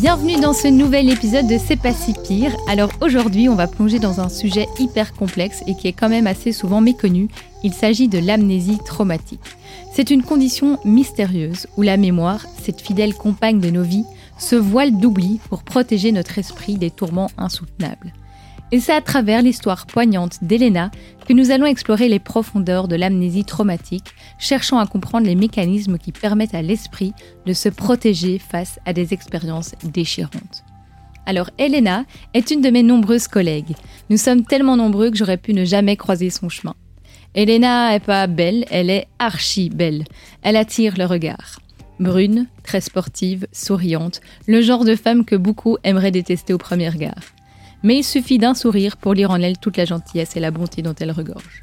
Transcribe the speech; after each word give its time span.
Bienvenue 0.00 0.40
dans 0.40 0.52
ce 0.52 0.68
nouvel 0.68 1.10
épisode 1.10 1.48
de 1.48 1.58
C'est 1.58 1.74
pas 1.74 1.92
si 1.92 2.12
pire. 2.12 2.56
Alors 2.68 2.92
aujourd'hui, 3.00 3.48
on 3.48 3.56
va 3.56 3.66
plonger 3.66 3.98
dans 3.98 4.20
un 4.20 4.28
sujet 4.28 4.68
hyper 4.78 5.12
complexe 5.12 5.64
et 5.66 5.74
qui 5.74 5.88
est 5.88 5.92
quand 5.92 6.08
même 6.08 6.28
assez 6.28 6.52
souvent 6.52 6.80
méconnu. 6.80 7.26
Il 7.64 7.74
s'agit 7.74 8.06
de 8.06 8.20
l'amnésie 8.20 8.78
traumatique. 8.86 9.40
C'est 9.92 10.10
une 10.10 10.22
condition 10.22 10.78
mystérieuse 10.84 11.66
où 11.76 11.82
la 11.82 11.96
mémoire, 11.96 12.46
cette 12.62 12.80
fidèle 12.80 13.12
compagne 13.12 13.58
de 13.58 13.70
nos 13.70 13.82
vies, 13.82 14.04
se 14.38 14.54
voile 14.54 14.96
d'oubli 14.96 15.40
pour 15.48 15.64
protéger 15.64 16.12
notre 16.12 16.38
esprit 16.38 16.76
des 16.76 16.92
tourments 16.92 17.32
insoutenables. 17.36 18.12
Et 18.70 18.80
c'est 18.80 18.92
à 18.92 19.00
travers 19.00 19.40
l'histoire 19.40 19.86
poignante 19.86 20.38
d'Elena 20.42 20.90
que 21.26 21.32
nous 21.32 21.50
allons 21.50 21.64
explorer 21.64 22.08
les 22.08 22.18
profondeurs 22.18 22.86
de 22.86 22.96
l'amnésie 22.96 23.44
traumatique, 23.44 24.14
cherchant 24.38 24.78
à 24.78 24.86
comprendre 24.86 25.26
les 25.26 25.34
mécanismes 25.34 25.96
qui 25.96 26.12
permettent 26.12 26.54
à 26.54 26.60
l'esprit 26.60 27.14
de 27.46 27.54
se 27.54 27.70
protéger 27.70 28.38
face 28.38 28.78
à 28.84 28.92
des 28.92 29.14
expériences 29.14 29.74
déchirantes. 29.84 30.64
Alors 31.24 31.50
Elena 31.58 32.04
est 32.34 32.50
une 32.50 32.60
de 32.60 32.70
mes 32.70 32.82
nombreuses 32.82 33.28
collègues. 33.28 33.74
Nous 34.10 34.18
sommes 34.18 34.44
tellement 34.44 34.76
nombreux 34.76 35.10
que 35.10 35.16
j'aurais 35.16 35.36
pu 35.38 35.54
ne 35.54 35.64
jamais 35.64 35.96
croiser 35.96 36.28
son 36.28 36.50
chemin. 36.50 36.74
Elena 37.34 37.94
est 37.94 38.04
pas 38.04 38.26
belle, 38.26 38.66
elle 38.70 38.90
est 38.90 39.06
archi 39.18 39.70
belle. 39.70 40.04
Elle 40.42 40.56
attire 40.56 40.94
le 40.96 41.04
regard. 41.04 41.60
Brune, 42.00 42.46
très 42.64 42.80
sportive, 42.80 43.46
souriante, 43.52 44.20
le 44.46 44.60
genre 44.60 44.84
de 44.84 44.94
femme 44.94 45.24
que 45.24 45.36
beaucoup 45.36 45.78
aimeraient 45.84 46.10
détester 46.10 46.52
au 46.52 46.58
premier 46.58 46.88
regard 46.88 47.37
mais 47.82 47.98
il 47.98 48.04
suffit 48.04 48.38
d'un 48.38 48.54
sourire 48.54 48.96
pour 48.96 49.14
lire 49.14 49.30
en 49.30 49.40
elle 49.40 49.58
toute 49.58 49.76
la 49.76 49.84
gentillesse 49.84 50.36
et 50.36 50.40
la 50.40 50.50
bonté 50.50 50.82
dont 50.82 50.94
elle 50.98 51.12
regorge. 51.12 51.62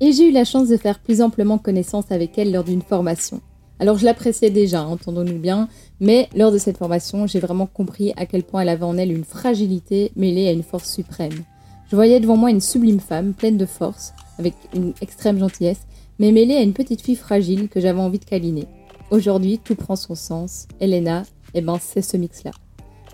Et 0.00 0.12
j'ai 0.12 0.28
eu 0.28 0.32
la 0.32 0.44
chance 0.44 0.68
de 0.68 0.76
faire 0.76 0.98
plus 0.98 1.20
amplement 1.20 1.58
connaissance 1.58 2.10
avec 2.10 2.38
elle 2.38 2.52
lors 2.52 2.64
d'une 2.64 2.82
formation. 2.82 3.40
Alors 3.78 3.98
je 3.98 4.04
l'appréciais 4.04 4.50
déjà, 4.50 4.84
entendons-nous 4.84 5.38
bien, 5.38 5.68
mais 6.00 6.28
lors 6.36 6.52
de 6.52 6.58
cette 6.58 6.78
formation, 6.78 7.26
j'ai 7.26 7.40
vraiment 7.40 7.66
compris 7.66 8.12
à 8.16 8.26
quel 8.26 8.42
point 8.42 8.60
elle 8.60 8.68
avait 8.68 8.84
en 8.84 8.98
elle 8.98 9.10
une 9.10 9.24
fragilité 9.24 10.12
mêlée 10.16 10.48
à 10.48 10.52
une 10.52 10.62
force 10.62 10.92
suprême. 10.92 11.44
Je 11.90 11.96
voyais 11.96 12.20
devant 12.20 12.36
moi 12.36 12.50
une 12.50 12.60
sublime 12.60 13.00
femme, 13.00 13.32
pleine 13.32 13.56
de 13.56 13.66
force, 13.66 14.12
avec 14.38 14.54
une 14.74 14.92
extrême 15.00 15.38
gentillesse, 15.38 15.80
mais 16.18 16.30
mêlée 16.30 16.56
à 16.56 16.62
une 16.62 16.74
petite 16.74 17.00
fille 17.00 17.16
fragile 17.16 17.68
que 17.68 17.80
j'avais 17.80 18.00
envie 18.00 18.18
de 18.18 18.24
câliner. 18.24 18.66
Aujourd'hui, 19.10 19.58
tout 19.58 19.74
prend 19.74 19.96
son 19.96 20.14
sens. 20.14 20.68
Elena, 20.78 21.24
eh 21.54 21.62
ben, 21.62 21.78
c'est 21.80 22.02
ce 22.02 22.16
mix-là. 22.16 22.52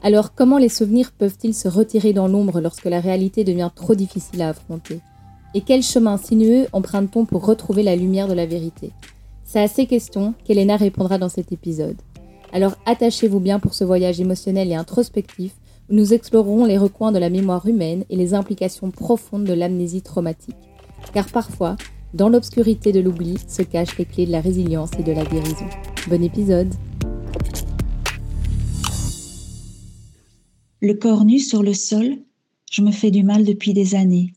Alors 0.03 0.35
comment 0.35 0.59
les 0.59 0.69
souvenirs 0.69 1.13
peuvent-ils 1.13 1.55
se 1.55 1.69
retirer 1.69 2.13
dans 2.13 2.29
l'ombre 2.29 2.61
lorsque 2.61 2.85
la 2.85 3.01
réalité 3.01 3.45
devient 3.45 3.71
trop 3.75 3.95
difficile 3.95 4.43
à 4.43 4.51
affronter? 4.51 5.01
Et 5.55 5.63
quel 5.63 5.83
chemin 5.83 6.19
sinueux 6.19 6.67
emprunte-t-on 6.73 7.25
pour 7.25 7.47
retrouver 7.47 7.83
la 7.83 7.97
lumière 7.97 8.29
de 8.29 8.35
la 8.35 8.47
vérité? 8.47 8.93
C'est 9.45 9.61
à 9.61 9.69
ces 9.69 9.87
questions 9.87 10.35
qu'Elena 10.45 10.77
répondra 10.77 11.19
dans 11.19 11.29
cet 11.29 11.51
épisode. 11.51 11.97
Alors 12.53 12.77
attachez-vous 12.85 13.41
bien 13.41 13.59
pour 13.59 13.75
ce 13.75 13.85
voyage 13.85 14.21
émotionnel 14.21 14.71
et 14.71 14.75
introspectif 14.75 15.55
où 15.89 15.95
nous 15.95 16.13
explorerons 16.13 16.65
les 16.65 16.79
recoins 16.79 17.13
de 17.13 17.19
la 17.19 17.31
mémoire 17.31 17.67
humaine 17.67 18.05
et 18.11 18.17
les 18.17 18.35
implications 18.35 18.91
profondes 18.91 19.45
de 19.45 19.53
l'amnésie 19.53 20.03
traumatique. 20.03 20.57
Car 21.13 21.27
parfois, 21.27 21.77
dans 22.15 22.29
l'obscurité 22.29 22.93
de 22.93 23.01
l'oubli 23.01 23.37
se 23.49 23.63
cachent 23.63 23.99
les 23.99 24.05
clés 24.05 24.27
de 24.27 24.33
la 24.33 24.41
résilience 24.41 24.91
et 24.99 25.03
de 25.03 25.13
la 25.13 25.25
guérison. 25.25 25.67
Bon 26.09 26.23
épisode 26.23 26.73
Le 30.87 30.95
corps 30.95 31.25
nu 31.25 31.41
sur 31.41 31.65
le 31.65 31.75
sol, 31.75 32.17
je 32.71 32.81
me 32.81 32.93
fais 32.93 33.11
du 33.11 33.25
mal 33.25 33.45
depuis 33.45 33.73
des 33.73 33.97
années. 33.97 34.33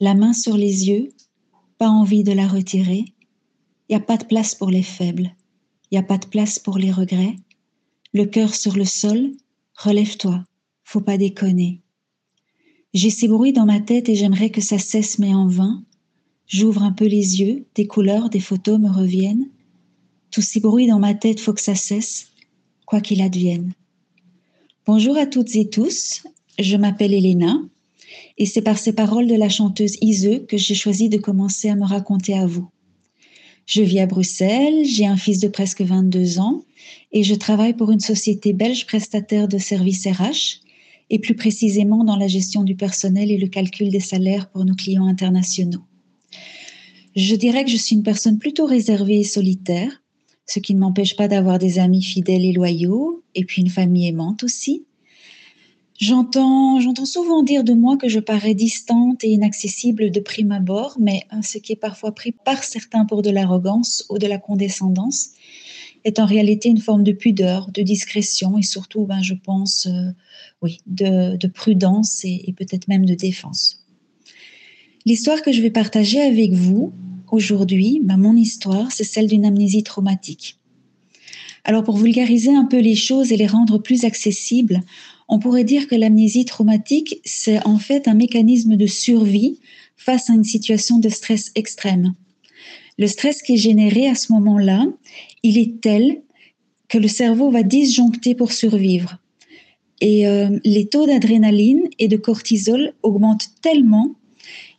La 0.00 0.14
main 0.14 0.32
sur 0.32 0.56
les 0.56 0.88
yeux, 0.88 1.10
pas 1.76 1.90
envie 1.90 2.24
de 2.24 2.32
la 2.32 2.48
retirer. 2.48 3.04
N'y 3.90 3.96
a 3.96 4.00
pas 4.00 4.16
de 4.16 4.24
place 4.24 4.54
pour 4.54 4.70
les 4.70 4.82
faibles. 4.82 5.36
N'y 5.92 5.98
a 5.98 6.02
pas 6.02 6.16
de 6.16 6.24
place 6.24 6.58
pour 6.58 6.78
les 6.78 6.90
regrets. 6.90 7.36
Le 8.14 8.24
cœur 8.24 8.54
sur 8.54 8.76
le 8.76 8.86
sol, 8.86 9.32
relève-toi, 9.76 10.46
faut 10.84 11.02
pas 11.02 11.18
déconner. 11.18 11.82
J'ai 12.94 13.10
ces 13.10 13.28
bruits 13.28 13.52
dans 13.52 13.66
ma 13.66 13.80
tête 13.80 14.08
et 14.08 14.14
j'aimerais 14.14 14.48
que 14.48 14.62
ça 14.62 14.78
cesse, 14.78 15.18
mais 15.18 15.34
en 15.34 15.48
vain. 15.48 15.84
J'ouvre 16.46 16.82
un 16.82 16.92
peu 16.92 17.04
les 17.04 17.42
yeux, 17.42 17.66
des 17.74 17.86
couleurs, 17.86 18.30
des 18.30 18.40
photos 18.40 18.80
me 18.80 18.88
reviennent. 18.88 19.50
Tous 20.30 20.40
ces 20.40 20.60
bruits 20.60 20.86
dans 20.86 20.98
ma 20.98 21.12
tête, 21.12 21.40
faut 21.40 21.52
que 21.52 21.60
ça 21.60 21.74
cesse, 21.74 22.28
quoi 22.86 23.02
qu'il 23.02 23.20
advienne. 23.20 23.74
Bonjour 24.86 25.16
à 25.16 25.24
toutes 25.24 25.56
et 25.56 25.70
tous, 25.70 26.24
je 26.58 26.76
m'appelle 26.76 27.14
Elena 27.14 27.58
et 28.36 28.44
c'est 28.44 28.60
par 28.60 28.76
ces 28.76 28.92
paroles 28.92 29.26
de 29.26 29.34
la 29.34 29.48
chanteuse 29.48 29.96
Ise 30.02 30.42
que 30.46 30.58
j'ai 30.58 30.74
choisi 30.74 31.08
de 31.08 31.16
commencer 31.16 31.70
à 31.70 31.74
me 31.74 31.86
raconter 31.86 32.34
à 32.34 32.46
vous. 32.46 32.68
Je 33.64 33.80
vis 33.80 34.00
à 34.00 34.06
Bruxelles, 34.06 34.84
j'ai 34.84 35.06
un 35.06 35.16
fils 35.16 35.40
de 35.40 35.48
presque 35.48 35.80
22 35.80 36.38
ans 36.38 36.64
et 37.12 37.22
je 37.22 37.34
travaille 37.34 37.72
pour 37.72 37.92
une 37.92 38.00
société 38.00 38.52
belge 38.52 38.84
prestataire 38.84 39.48
de 39.48 39.56
services 39.56 40.06
RH 40.06 40.60
et 41.08 41.18
plus 41.18 41.34
précisément 41.34 42.04
dans 42.04 42.16
la 42.16 42.28
gestion 42.28 42.62
du 42.62 42.76
personnel 42.76 43.30
et 43.30 43.38
le 43.38 43.48
calcul 43.48 43.88
des 43.88 44.00
salaires 44.00 44.50
pour 44.50 44.66
nos 44.66 44.74
clients 44.74 45.06
internationaux. 45.06 45.84
Je 47.16 47.34
dirais 47.36 47.64
que 47.64 47.70
je 47.70 47.78
suis 47.78 47.96
une 47.96 48.02
personne 48.02 48.38
plutôt 48.38 48.66
réservée 48.66 49.20
et 49.20 49.24
solitaire 49.24 50.02
ce 50.46 50.58
qui 50.58 50.74
ne 50.74 50.80
m'empêche 50.80 51.16
pas 51.16 51.28
d'avoir 51.28 51.58
des 51.58 51.78
amis 51.78 52.02
fidèles 52.02 52.44
et 52.44 52.52
loyaux, 52.52 53.22
et 53.34 53.44
puis 53.44 53.62
une 53.62 53.70
famille 53.70 54.08
aimante 54.08 54.44
aussi. 54.44 54.84
J'entends, 56.00 56.80
souvent 57.04 57.42
dire 57.42 57.62
de 57.62 57.72
moi 57.72 57.96
que 57.96 58.08
je 58.08 58.18
parais 58.18 58.54
distante 58.54 59.22
et 59.22 59.28
inaccessible 59.28 60.10
de 60.10 60.20
prime 60.20 60.50
abord, 60.50 60.96
mais 60.98 61.22
euh, 61.32 61.36
ce 61.42 61.58
qui 61.58 61.72
est 61.72 61.76
parfois 61.76 62.12
pris 62.12 62.32
par 62.32 62.64
certains 62.64 63.04
pour 63.04 63.22
de 63.22 63.30
l'arrogance 63.30 64.04
ou 64.10 64.18
de 64.18 64.26
la 64.26 64.38
condescendance 64.38 65.30
est 66.04 66.18
en 66.18 66.26
réalité 66.26 66.68
une 66.68 66.80
forme 66.80 67.04
de 67.04 67.12
pudeur, 67.12 67.70
de 67.70 67.82
discrétion 67.82 68.58
et 68.58 68.62
surtout, 68.62 69.06
ben, 69.06 69.22
je 69.22 69.34
pense, 69.34 69.86
euh, 69.86 70.10
oui, 70.62 70.80
de, 70.86 71.46
prudence 71.46 72.24
et 72.24 72.52
peut-être 72.56 72.88
même 72.88 73.06
de 73.06 73.14
défense. 73.14 73.84
L'histoire 75.06 75.42
que 75.42 75.52
je 75.52 75.62
vais 75.62 75.70
partager 75.70 76.20
avec 76.20 76.52
vous 76.52 76.92
Aujourd'hui, 77.34 78.00
bah, 78.00 78.16
mon 78.16 78.36
histoire, 78.36 78.92
c'est 78.92 79.02
celle 79.02 79.26
d'une 79.26 79.44
amnésie 79.44 79.82
traumatique. 79.82 80.56
Alors 81.64 81.82
pour 81.82 81.96
vulgariser 81.96 82.54
un 82.54 82.64
peu 82.64 82.78
les 82.78 82.94
choses 82.94 83.32
et 83.32 83.36
les 83.36 83.48
rendre 83.48 83.78
plus 83.78 84.04
accessibles, 84.04 84.82
on 85.26 85.40
pourrait 85.40 85.64
dire 85.64 85.88
que 85.88 85.96
l'amnésie 85.96 86.44
traumatique, 86.44 87.20
c'est 87.24 87.60
en 87.66 87.78
fait 87.80 88.06
un 88.06 88.14
mécanisme 88.14 88.76
de 88.76 88.86
survie 88.86 89.58
face 89.96 90.30
à 90.30 90.34
une 90.34 90.44
situation 90.44 91.00
de 91.00 91.08
stress 91.08 91.50
extrême. 91.56 92.14
Le 92.98 93.08
stress 93.08 93.42
qui 93.42 93.54
est 93.54 93.56
généré 93.56 94.06
à 94.06 94.14
ce 94.14 94.32
moment-là, 94.32 94.86
il 95.42 95.58
est 95.58 95.80
tel 95.80 96.22
que 96.88 96.98
le 96.98 97.08
cerveau 97.08 97.50
va 97.50 97.64
disjoncter 97.64 98.36
pour 98.36 98.52
survivre. 98.52 99.18
Et 100.00 100.28
euh, 100.28 100.60
les 100.64 100.86
taux 100.86 101.06
d'adrénaline 101.06 101.88
et 101.98 102.06
de 102.06 102.16
cortisol 102.16 102.92
augmentent 103.02 103.48
tellement 103.60 104.14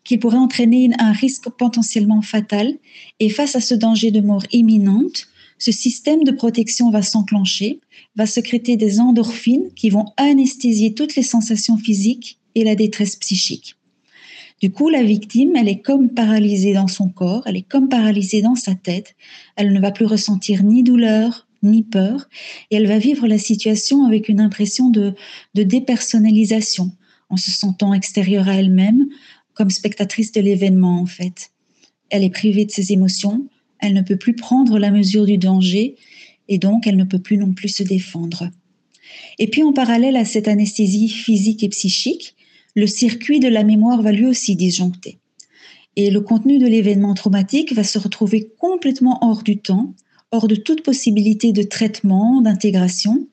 qui 0.05 0.17
pourrait 0.17 0.37
entraîner 0.37 0.89
un 0.99 1.11
risque 1.11 1.49
potentiellement 1.49 2.21
fatal. 2.21 2.75
Et 3.19 3.29
face 3.29 3.55
à 3.55 3.61
ce 3.61 3.75
danger 3.75 4.11
de 4.11 4.21
mort 4.21 4.43
imminente, 4.53 5.27
ce 5.57 5.71
système 5.71 6.23
de 6.23 6.31
protection 6.31 6.89
va 6.91 7.01
s'enclencher, 7.01 7.79
va 8.15 8.25
secréter 8.25 8.77
des 8.77 8.99
endorphines 8.99 9.69
qui 9.75 9.89
vont 9.89 10.05
anesthésier 10.17 10.93
toutes 10.93 11.15
les 11.15 11.23
sensations 11.23 11.77
physiques 11.77 12.39
et 12.55 12.63
la 12.63 12.75
détresse 12.75 13.15
psychique. 13.17 13.75
Du 14.61 14.71
coup, 14.71 14.89
la 14.89 15.03
victime, 15.03 15.55
elle 15.55 15.67
est 15.67 15.81
comme 15.81 16.09
paralysée 16.09 16.73
dans 16.73 16.87
son 16.87 17.09
corps, 17.09 17.43
elle 17.45 17.57
est 17.57 17.67
comme 17.67 17.89
paralysée 17.89 18.41
dans 18.41 18.55
sa 18.55 18.73
tête, 18.73 19.15
elle 19.57 19.73
ne 19.73 19.81
va 19.81 19.91
plus 19.91 20.05
ressentir 20.05 20.63
ni 20.63 20.81
douleur, 20.81 21.45
ni 21.61 21.83
peur, 21.83 22.29
et 22.71 22.77
elle 22.77 22.87
va 22.87 22.97
vivre 22.97 23.27
la 23.27 23.37
situation 23.37 24.05
avec 24.05 24.29
une 24.29 24.39
impression 24.39 24.89
de, 24.89 25.13
de 25.55 25.63
dépersonnalisation, 25.63 26.91
en 27.29 27.37
se 27.37 27.51
sentant 27.51 27.93
extérieure 27.93 28.47
à 28.47 28.55
elle-même, 28.55 29.07
comme 29.55 29.71
spectatrice 29.71 30.31
de 30.31 30.41
l'événement 30.41 30.99
en 30.99 31.05
fait. 31.05 31.51
Elle 32.09 32.23
est 32.23 32.29
privée 32.29 32.65
de 32.65 32.71
ses 32.71 32.91
émotions, 32.91 33.47
elle 33.79 33.93
ne 33.93 34.01
peut 34.01 34.17
plus 34.17 34.35
prendre 34.35 34.77
la 34.77 34.91
mesure 34.91 35.25
du 35.25 35.37
danger 35.37 35.95
et 36.47 36.59
donc 36.59 36.85
elle 36.85 36.97
ne 36.97 37.03
peut 37.03 37.19
plus 37.19 37.37
non 37.37 37.53
plus 37.53 37.69
se 37.69 37.83
défendre. 37.83 38.49
Et 39.39 39.47
puis 39.47 39.63
en 39.63 39.73
parallèle 39.73 40.15
à 40.17 40.25
cette 40.25 40.47
anesthésie 40.47 41.09
physique 41.09 41.63
et 41.63 41.69
psychique, 41.69 42.35
le 42.75 42.87
circuit 42.87 43.39
de 43.39 43.47
la 43.47 43.63
mémoire 43.63 44.01
va 44.01 44.11
lui 44.11 44.25
aussi 44.25 44.55
disjoncter. 44.55 45.17
Et 45.95 46.11
le 46.11 46.21
contenu 46.21 46.59
de 46.59 46.67
l'événement 46.67 47.13
traumatique 47.13 47.73
va 47.73 47.83
se 47.83 47.97
retrouver 47.97 48.49
complètement 48.59 49.19
hors 49.21 49.43
du 49.43 49.57
temps, 49.57 49.93
hors 50.31 50.47
de 50.47 50.55
toute 50.55 50.83
possibilité 50.83 51.53
de 51.53 51.63
traitement, 51.63 52.41
d'intégration, 52.41 53.27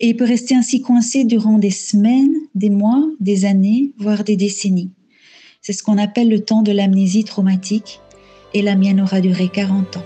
et 0.00 0.08
il 0.08 0.16
peut 0.16 0.24
rester 0.24 0.56
ainsi 0.56 0.80
coincé 0.80 1.24
durant 1.24 1.58
des 1.58 1.70
semaines, 1.70 2.34
des 2.56 2.70
mois, 2.70 3.08
des 3.20 3.44
années, 3.44 3.92
voire 3.98 4.24
des 4.24 4.36
décennies. 4.36 4.90
C'est 5.62 5.74
ce 5.74 5.82
qu'on 5.82 5.98
appelle 5.98 6.30
le 6.30 6.42
temps 6.42 6.62
de 6.62 6.72
l'amnésie 6.72 7.24
traumatique, 7.24 8.00
et 8.54 8.62
la 8.62 8.76
mienne 8.76 8.98
aura 8.98 9.20
duré 9.20 9.48
40 9.48 9.98
ans. 9.98 10.04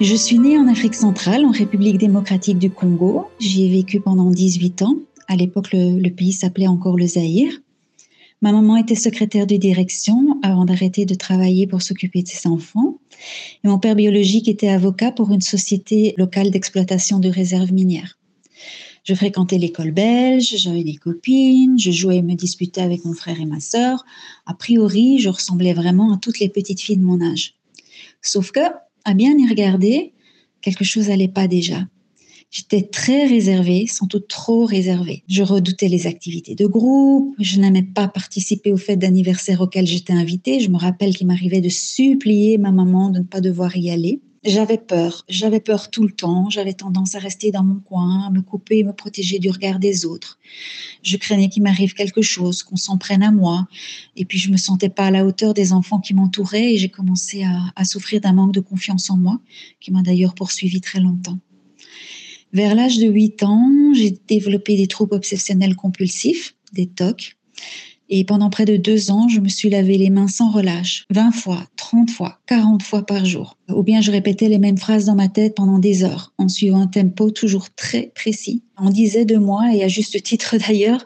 Je 0.00 0.14
suis 0.14 0.38
née 0.38 0.56
en 0.56 0.68
Afrique 0.68 0.94
centrale, 0.94 1.44
en 1.44 1.50
République 1.50 1.98
démocratique 1.98 2.58
du 2.58 2.70
Congo. 2.70 3.26
J'y 3.40 3.66
ai 3.66 3.70
vécu 3.70 4.00
pendant 4.00 4.30
18 4.30 4.82
ans. 4.82 4.96
À 5.26 5.34
l'époque, 5.34 5.72
le, 5.72 6.08
pays 6.10 6.32
s'appelait 6.32 6.68
encore 6.68 6.96
le 6.96 7.06
Zaïre. 7.06 7.52
Ma 8.44 8.52
maman 8.52 8.76
était 8.76 8.94
secrétaire 8.94 9.46
de 9.46 9.56
direction 9.56 10.38
avant 10.42 10.66
d'arrêter 10.66 11.06
de 11.06 11.14
travailler 11.14 11.66
pour 11.66 11.80
s'occuper 11.80 12.22
de 12.22 12.28
ses 12.28 12.46
enfants. 12.46 12.98
Et 13.64 13.68
mon 13.68 13.78
père 13.78 13.94
biologique 13.94 14.48
était 14.48 14.68
avocat 14.68 15.12
pour 15.12 15.32
une 15.32 15.40
société 15.40 16.12
locale 16.18 16.50
d'exploitation 16.50 17.20
de 17.20 17.30
réserves 17.30 17.72
minières. 17.72 18.18
Je 19.02 19.14
fréquentais 19.14 19.56
l'école 19.56 19.92
belge, 19.92 20.56
j'avais 20.58 20.84
des 20.84 20.96
copines, 20.96 21.78
je 21.78 21.90
jouais 21.90 22.18
et 22.18 22.22
me 22.22 22.34
disputais 22.34 22.82
avec 22.82 23.06
mon 23.06 23.14
frère 23.14 23.40
et 23.40 23.46
ma 23.46 23.60
sœur. 23.60 24.04
A 24.44 24.52
priori, 24.52 25.18
je 25.20 25.30
ressemblais 25.30 25.72
vraiment 25.72 26.12
à 26.12 26.18
toutes 26.18 26.38
les 26.38 26.50
petites 26.50 26.82
filles 26.82 26.98
de 26.98 27.02
mon 27.02 27.22
âge. 27.22 27.54
Sauf 28.20 28.50
que 28.50 28.60
à 29.06 29.14
bien 29.14 29.38
y 29.38 29.48
regarder, 29.48 30.12
quelque 30.60 30.84
chose 30.84 31.08
n'allait 31.08 31.28
pas 31.28 31.48
déjà. 31.48 31.86
J'étais 32.54 32.82
très 32.82 33.26
réservée, 33.26 33.88
sans 33.88 34.06
doute 34.06 34.28
trop 34.28 34.64
réservée. 34.64 35.24
Je 35.26 35.42
redoutais 35.42 35.88
les 35.88 36.06
activités 36.06 36.54
de 36.54 36.66
groupe, 36.66 37.34
je 37.40 37.58
n'aimais 37.58 37.82
pas 37.82 38.06
participer 38.06 38.72
aux 38.72 38.76
fêtes 38.76 39.00
d'anniversaire 39.00 39.60
auxquelles 39.60 39.88
j'étais 39.88 40.12
invitée. 40.12 40.60
Je 40.60 40.70
me 40.70 40.78
rappelle 40.78 41.16
qu'il 41.16 41.26
m'arrivait 41.26 41.60
de 41.60 41.68
supplier 41.68 42.56
ma 42.56 42.70
maman 42.70 43.10
de 43.10 43.18
ne 43.18 43.24
pas 43.24 43.40
devoir 43.40 43.76
y 43.76 43.90
aller. 43.90 44.20
J'avais 44.44 44.78
peur, 44.78 45.24
j'avais 45.28 45.58
peur 45.58 45.90
tout 45.90 46.04
le 46.04 46.12
temps, 46.12 46.48
j'avais 46.48 46.74
tendance 46.74 47.16
à 47.16 47.18
rester 47.18 47.50
dans 47.50 47.64
mon 47.64 47.80
coin, 47.80 48.24
à 48.28 48.30
me 48.30 48.40
couper, 48.40 48.84
me 48.84 48.92
protéger 48.92 49.40
du 49.40 49.50
regard 49.50 49.80
des 49.80 50.06
autres. 50.06 50.38
Je 51.02 51.16
craignais 51.16 51.48
qu'il 51.48 51.64
m'arrive 51.64 51.94
quelque 51.94 52.22
chose, 52.22 52.62
qu'on 52.62 52.76
s'en 52.76 52.98
prenne 52.98 53.24
à 53.24 53.32
moi, 53.32 53.66
et 54.14 54.24
puis 54.24 54.38
je 54.38 54.52
me 54.52 54.58
sentais 54.58 54.90
pas 54.90 55.06
à 55.06 55.10
la 55.10 55.26
hauteur 55.26 55.54
des 55.54 55.72
enfants 55.72 55.98
qui 55.98 56.14
m'entouraient 56.14 56.74
et 56.74 56.78
j'ai 56.78 56.88
commencé 56.88 57.42
à, 57.42 57.72
à 57.74 57.84
souffrir 57.84 58.20
d'un 58.20 58.32
manque 58.32 58.52
de 58.52 58.60
confiance 58.60 59.10
en 59.10 59.16
moi, 59.16 59.40
qui 59.80 59.90
m'a 59.90 60.02
d'ailleurs 60.02 60.36
poursuivi 60.36 60.80
très 60.80 61.00
longtemps. 61.00 61.40
Vers 62.54 62.76
l'âge 62.76 62.98
de 62.98 63.08
8 63.08 63.42
ans, 63.42 63.92
j'ai 63.94 64.16
développé 64.28 64.76
des 64.76 64.86
troubles 64.86 65.16
obsessionnels 65.16 65.74
compulsifs, 65.74 66.54
des 66.72 66.86
TOC, 66.86 67.36
et 68.10 68.22
pendant 68.22 68.48
près 68.48 68.64
de 68.64 68.76
deux 68.76 69.10
ans, 69.10 69.28
je 69.28 69.40
me 69.40 69.48
suis 69.48 69.70
lavé 69.70 69.98
les 69.98 70.08
mains 70.08 70.28
sans 70.28 70.52
relâche, 70.52 71.04
20 71.10 71.32
fois, 71.32 71.66
30 71.74 72.10
fois, 72.10 72.38
40 72.46 72.80
fois 72.84 73.04
par 73.04 73.24
jour. 73.24 73.56
Ou 73.68 73.82
bien 73.82 74.00
je 74.00 74.12
répétais 74.12 74.48
les 74.48 74.60
mêmes 74.60 74.78
phrases 74.78 75.06
dans 75.06 75.16
ma 75.16 75.28
tête 75.28 75.56
pendant 75.56 75.80
des 75.80 76.04
heures, 76.04 76.32
en 76.38 76.48
suivant 76.48 76.80
un 76.80 76.86
tempo 76.86 77.32
toujours 77.32 77.74
très 77.74 78.12
précis. 78.14 78.62
On 78.78 78.90
disait 78.90 79.24
de 79.24 79.36
moi, 79.36 79.74
et 79.74 79.82
à 79.82 79.88
juste 79.88 80.22
titre 80.22 80.56
d'ailleurs, 80.68 81.04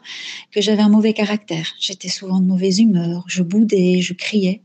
que 0.51 0.61
j'avais 0.61 0.83
un 0.83 0.89
mauvais 0.89 1.13
caractère. 1.13 1.73
J'étais 1.79 2.09
souvent 2.09 2.39
de 2.39 2.45
mauvaise 2.45 2.79
humeur, 2.79 3.23
je 3.27 3.41
boudais, 3.41 4.01
je 4.01 4.13
criais. 4.13 4.61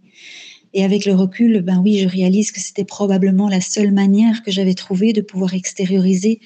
Et 0.76 0.82
avec 0.82 1.06
le 1.06 1.14
recul, 1.14 1.62
ben 1.62 1.80
oui, 1.80 2.00
je 2.00 2.08
réalise 2.08 2.50
que 2.50 2.60
c'était 2.60 2.84
probablement 2.84 3.48
la 3.48 3.60
seule 3.60 3.92
manière 3.92 4.42
que 4.42 4.50
j'avais 4.50 4.74
trouvée 4.74 5.12
de 5.12 5.20
pouvoir 5.20 5.54
extérioriser 5.54 6.40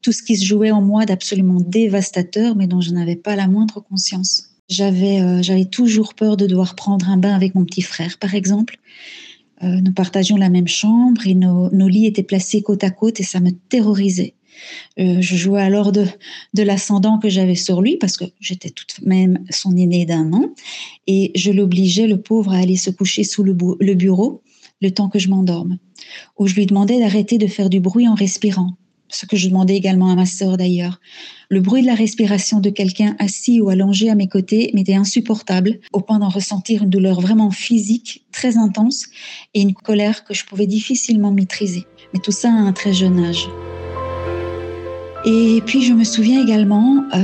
tout 0.00 0.10
ce 0.10 0.22
qui 0.22 0.36
se 0.36 0.46
jouait 0.46 0.70
en 0.70 0.80
moi 0.80 1.04
d'absolument 1.04 1.60
dévastateur, 1.60 2.56
mais 2.56 2.66
dont 2.66 2.80
je 2.80 2.92
n'avais 2.92 3.14
pas 3.14 3.36
la 3.36 3.46
moindre 3.46 3.80
conscience. 3.80 4.54
J'avais, 4.70 5.20
euh, 5.20 5.64
toujours 5.70 6.14
peur 6.14 6.38
de 6.38 6.46
devoir 6.46 6.76
prendre 6.76 7.10
un 7.10 7.18
bain 7.18 7.34
avec 7.34 7.54
mon 7.54 7.66
petit 7.66 7.82
frère, 7.82 8.16
par 8.18 8.34
exemple. 8.34 8.78
Euh, 9.62 9.80
nous 9.82 9.92
partagions 9.92 10.38
la 10.38 10.48
même 10.48 10.66
chambre 10.66 11.26
et 11.26 11.34
nos, 11.34 11.70
nos, 11.70 11.88
lits 11.88 12.06
étaient 12.06 12.22
placés 12.22 12.62
côte 12.62 12.84
à 12.84 12.90
côte 12.90 13.20
et 13.20 13.22
ça 13.22 13.40
me 13.40 13.50
terrorisait. 13.50 14.32
Euh, 14.98 15.20
je 15.20 15.36
jouais 15.36 15.62
alors 15.62 15.92
de, 15.92 16.06
de 16.54 16.62
l'ascendant 16.62 17.18
que 17.18 17.28
j'avais 17.28 17.54
sur 17.54 17.82
lui 17.82 17.96
parce 17.96 18.16
que 18.16 18.24
j'étais 18.40 18.70
toute 18.70 19.00
même 19.02 19.44
son 19.50 19.76
aîné 19.76 20.06
d'un 20.06 20.32
an 20.32 20.50
et 21.06 21.32
je 21.34 21.50
l'obligeais, 21.50 22.06
le 22.06 22.20
pauvre, 22.20 22.52
à 22.52 22.58
aller 22.58 22.76
se 22.76 22.90
coucher 22.90 23.24
sous 23.24 23.42
le, 23.42 23.56
le 23.80 23.94
bureau 23.94 24.42
le 24.82 24.90
temps 24.90 25.08
que 25.08 25.18
je 25.18 25.28
m'endorme. 25.28 25.78
Ou 26.38 26.46
je 26.46 26.54
lui 26.54 26.66
demandais 26.66 26.98
d'arrêter 26.98 27.38
de 27.38 27.46
faire 27.46 27.70
du 27.70 27.80
bruit 27.80 28.08
en 28.08 28.14
respirant 28.14 28.76
ce 29.14 29.26
que 29.26 29.36
je 29.36 29.48
demandais 29.48 29.76
également 29.76 30.10
à 30.10 30.14
ma 30.14 30.26
sœur 30.26 30.56
d'ailleurs. 30.56 31.00
Le 31.48 31.60
bruit 31.60 31.82
de 31.82 31.86
la 31.86 31.94
respiration 31.94 32.60
de 32.60 32.70
quelqu'un 32.70 33.16
assis 33.18 33.60
ou 33.60 33.68
allongé 33.68 34.10
à 34.10 34.14
mes 34.14 34.28
côtés 34.28 34.70
m'était 34.74 34.94
insupportable, 34.94 35.78
au 35.92 36.00
point 36.00 36.18
d'en 36.18 36.28
ressentir 36.28 36.82
une 36.82 36.90
douleur 36.90 37.20
vraiment 37.20 37.50
physique 37.50 38.24
très 38.32 38.56
intense 38.56 39.06
et 39.54 39.60
une 39.60 39.74
colère 39.74 40.24
que 40.24 40.34
je 40.34 40.44
pouvais 40.44 40.66
difficilement 40.66 41.30
maîtriser. 41.30 41.84
Mais 42.12 42.20
tout 42.20 42.32
ça 42.32 42.48
à 42.48 42.56
un 42.56 42.72
très 42.72 42.92
jeune 42.92 43.24
âge. 43.24 43.48
Et 45.26 45.62
puis 45.64 45.82
je 45.82 45.94
me 45.94 46.04
souviens 46.04 46.42
également, 46.42 47.04
euh, 47.14 47.18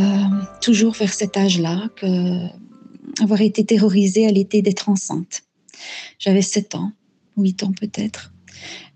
toujours 0.61 0.95
vers 0.95 1.13
cet 1.13 1.37
âge-là, 1.37 1.89
avoir 3.21 3.41
été 3.43 3.65
terrorisée 3.65 4.27
à 4.27 4.31
l'été 4.31 4.63
d'être 4.63 4.89
enceinte. 4.89 5.43
J'avais 6.19 6.43
7 6.43 6.75
ans, 6.75 6.93
8 7.37 7.63
ans 7.65 7.73
peut-être. 7.73 8.33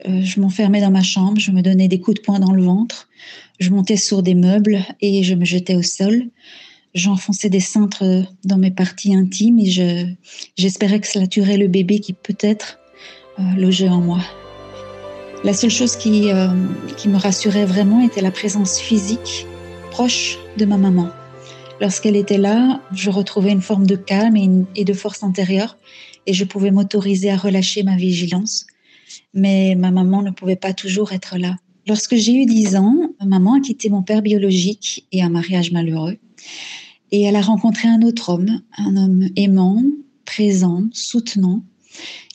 Euh, 0.06 0.22
je 0.22 0.40
m'enfermais 0.40 0.80
dans 0.80 0.90
ma 0.90 1.02
chambre, 1.02 1.38
je 1.38 1.50
me 1.50 1.62
donnais 1.62 1.88
des 1.88 2.00
coups 2.00 2.18
de 2.18 2.22
poing 2.22 2.38
dans 2.38 2.52
le 2.52 2.62
ventre, 2.62 3.08
je 3.58 3.70
montais 3.70 3.96
sur 3.96 4.22
des 4.22 4.34
meubles 4.34 4.80
et 5.00 5.22
je 5.22 5.34
me 5.34 5.44
jetais 5.44 5.74
au 5.74 5.82
sol. 5.82 6.24
J'enfonçais 6.94 7.48
des 7.48 7.60
cintres 7.60 8.04
dans 8.44 8.58
mes 8.58 8.70
parties 8.70 9.14
intimes 9.14 9.58
et 9.58 10.16
j'espérais 10.56 11.00
que 11.00 11.08
cela 11.08 11.26
tuerait 11.26 11.56
le 11.56 11.68
bébé 11.68 11.98
qui 11.98 12.12
peut-être 12.12 12.78
euh, 13.38 13.42
logeait 13.56 13.88
en 13.88 14.00
moi. 14.00 14.20
La 15.44 15.52
seule 15.52 15.70
chose 15.70 15.96
qui, 15.96 16.32
euh, 16.32 16.48
qui 16.96 17.08
me 17.08 17.18
rassurait 17.18 17.66
vraiment 17.66 18.00
était 18.00 18.22
la 18.22 18.30
présence 18.30 18.78
physique 18.80 19.46
proche 19.90 20.38
de 20.56 20.64
ma 20.64 20.78
maman. 20.78 21.10
Lorsqu'elle 21.80 22.16
était 22.16 22.38
là, 22.38 22.80
je 22.92 23.10
retrouvais 23.10 23.52
une 23.52 23.60
forme 23.60 23.86
de 23.86 23.96
calme 23.96 24.36
et 24.74 24.84
de 24.84 24.92
force 24.92 25.22
intérieure 25.22 25.76
et 26.26 26.32
je 26.32 26.44
pouvais 26.44 26.70
m'autoriser 26.70 27.30
à 27.30 27.36
relâcher 27.36 27.82
ma 27.82 27.96
vigilance 27.96 28.66
mais 29.34 29.74
ma 29.74 29.90
maman 29.90 30.22
ne 30.22 30.30
pouvait 30.30 30.56
pas 30.56 30.72
toujours 30.72 31.12
être 31.12 31.36
là. 31.36 31.56
Lorsque 31.86 32.16
j'ai 32.16 32.34
eu 32.34 32.46
10 32.46 32.76
ans, 32.76 32.96
ma 33.20 33.26
maman 33.26 33.54
a 33.54 33.60
quitté 33.60 33.90
mon 33.90 34.02
père 34.02 34.22
biologique 34.22 35.06
et 35.12 35.22
un 35.22 35.28
mariage 35.28 35.72
malheureux. 35.72 36.16
Et 37.10 37.22
elle 37.22 37.36
a 37.36 37.42
rencontré 37.42 37.88
un 37.88 38.00
autre 38.02 38.30
homme, 38.30 38.62
un 38.78 38.96
homme 38.96 39.28
aimant, 39.36 39.82
présent, 40.24 40.84
soutenant, 40.92 41.62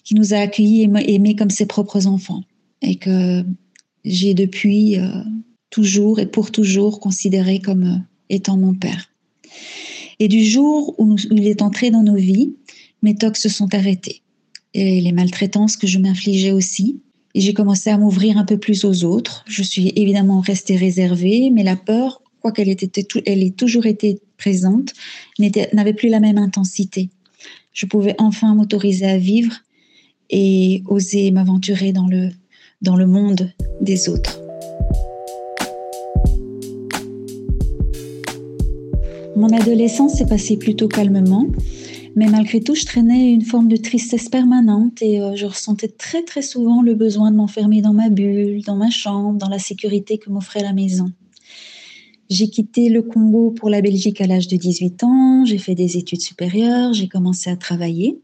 qui 0.04 0.14
nous 0.14 0.34
a 0.34 0.38
accueillis 0.38 0.84
et 0.84 1.14
aimés 1.16 1.36
comme 1.36 1.50
ses 1.50 1.66
propres 1.66 2.06
enfants. 2.06 2.44
Et 2.82 2.96
que 2.96 3.44
j'ai 4.06 4.34
depuis 4.34 4.98
euh, 4.98 5.24
toujours 5.70 6.20
et 6.20 6.26
pour 6.26 6.52
toujours 6.52 7.00
considéré 7.00 7.60
comme 7.60 7.84
euh, 7.84 7.98
étant 8.30 8.58
mon 8.58 8.74
père. 8.74 9.10
Et 10.20 10.28
du 10.28 10.44
jour 10.44 10.96
où, 10.98 11.16
il 11.32 11.48
est 11.48 11.62
entré 11.62 11.92
dans 11.92 12.04
nos 12.04 12.16
vies, 12.16 12.56
mes 13.02 13.16
tocs 13.16 13.38
se 13.38 13.50
sont 13.50 13.74
arrêtés 13.74 14.22
et 14.74 15.02
les 15.02 15.12
maltraitances 15.12 15.78
que 15.78 15.88
je 15.88 16.00
m'infligeais 16.00 16.52
aussi. 16.52 17.02
Et 17.36 17.42
j'ai 17.42 17.54
commencé 17.54 17.90
à 17.90 17.98
m'ouvrir 17.98 18.38
un 18.38 18.46
peu 18.46 18.58
plus 18.58 18.86
aux 18.86 19.04
autres. 19.04 19.44
Je 19.48 19.64
suis 19.64 19.94
évidemment 19.96 20.42
restée 20.42 20.76
réservée, 20.76 21.50
mais 21.52 21.64
la 21.64 21.76
peur, 21.76 22.22
quoi 22.42 22.52
qu'elle 22.52 22.76
elle 23.26 23.44
ait 23.44 23.52
toujours 23.52 23.86
été 23.86 24.20
présente, 24.38 24.94
n'avait 25.38 25.94
plus 25.94 26.10
la 26.10 26.20
même 26.20 26.38
intensité. 26.38 27.10
Je 27.72 27.86
pouvais 27.86 28.16
enfin 28.18 28.56
m'autoriser 28.56 29.06
à 29.06 29.18
vivre 29.18 29.54
et 30.30 30.84
oser 30.88 31.32
m'aventurer 31.32 31.92
dans 31.94 32.08
le, 32.08 32.30
dans 32.82 32.96
le 32.96 33.08
monde 33.08 33.52
des 33.82 34.10
autres. 34.10 34.40
Mon 39.36 39.50
adolescence 39.54 40.16
s'est 40.16 40.28
passée 40.28 40.58
plutôt 40.58 40.88
calmement. 40.88 41.48
Mais 42.16 42.28
malgré 42.28 42.60
tout, 42.60 42.76
je 42.76 42.86
traînais 42.86 43.32
une 43.32 43.44
forme 43.44 43.68
de 43.68 43.78
tristesse 43.78 44.30
permanente 44.30 45.02
et 45.02 45.22
euh, 45.22 45.36
je 45.36 45.46
ressentais 45.46 45.88
très 45.88 46.24
très 46.24 46.42
souvent 46.42 46.82
le 46.82 46.96
besoin 46.96 47.32
de 47.32 47.38
m'enfermer 47.38 47.82
dans 47.82 47.94
ma 47.94 48.10
bulle, 48.10 48.62
dans 48.64 48.76
ma 48.76 48.90
chambre, 48.90 49.38
dans 49.38 49.48
la 49.48 49.60
sécurité 49.60 50.18
que 50.18 50.30
m'offrait 50.30 50.64
la 50.64 50.74
maison. 50.74 51.12
J'ai 52.30 52.50
quitté 52.50 52.90
le 52.90 53.02
Congo 53.04 53.52
pour 53.52 53.70
la 53.70 53.82
Belgique 53.82 54.22
à 54.22 54.28
l'âge 54.28 54.48
de 54.48 54.58
18 54.58 55.04
ans, 55.04 55.46
j'ai 55.46 55.58
fait 55.58 55.76
des 55.76 55.98
études 55.98 56.22
supérieures, 56.22 56.94
j'ai 56.94 57.08
commencé 57.08 57.50
à 57.50 57.56
travailler. 57.56 58.20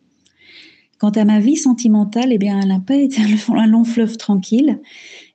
Quant 0.97 1.09
à 1.09 1.25
ma 1.25 1.39
vie 1.39 1.57
sentimentale, 1.57 2.31
eh 2.31 2.37
bien, 2.37 2.59
elle 2.61 2.69
n'a 2.69 2.79
pas 2.79 2.95
été 2.95 3.21
un 3.49 3.67
long 3.67 3.83
fleuve 3.83 4.17
tranquille. 4.17 4.79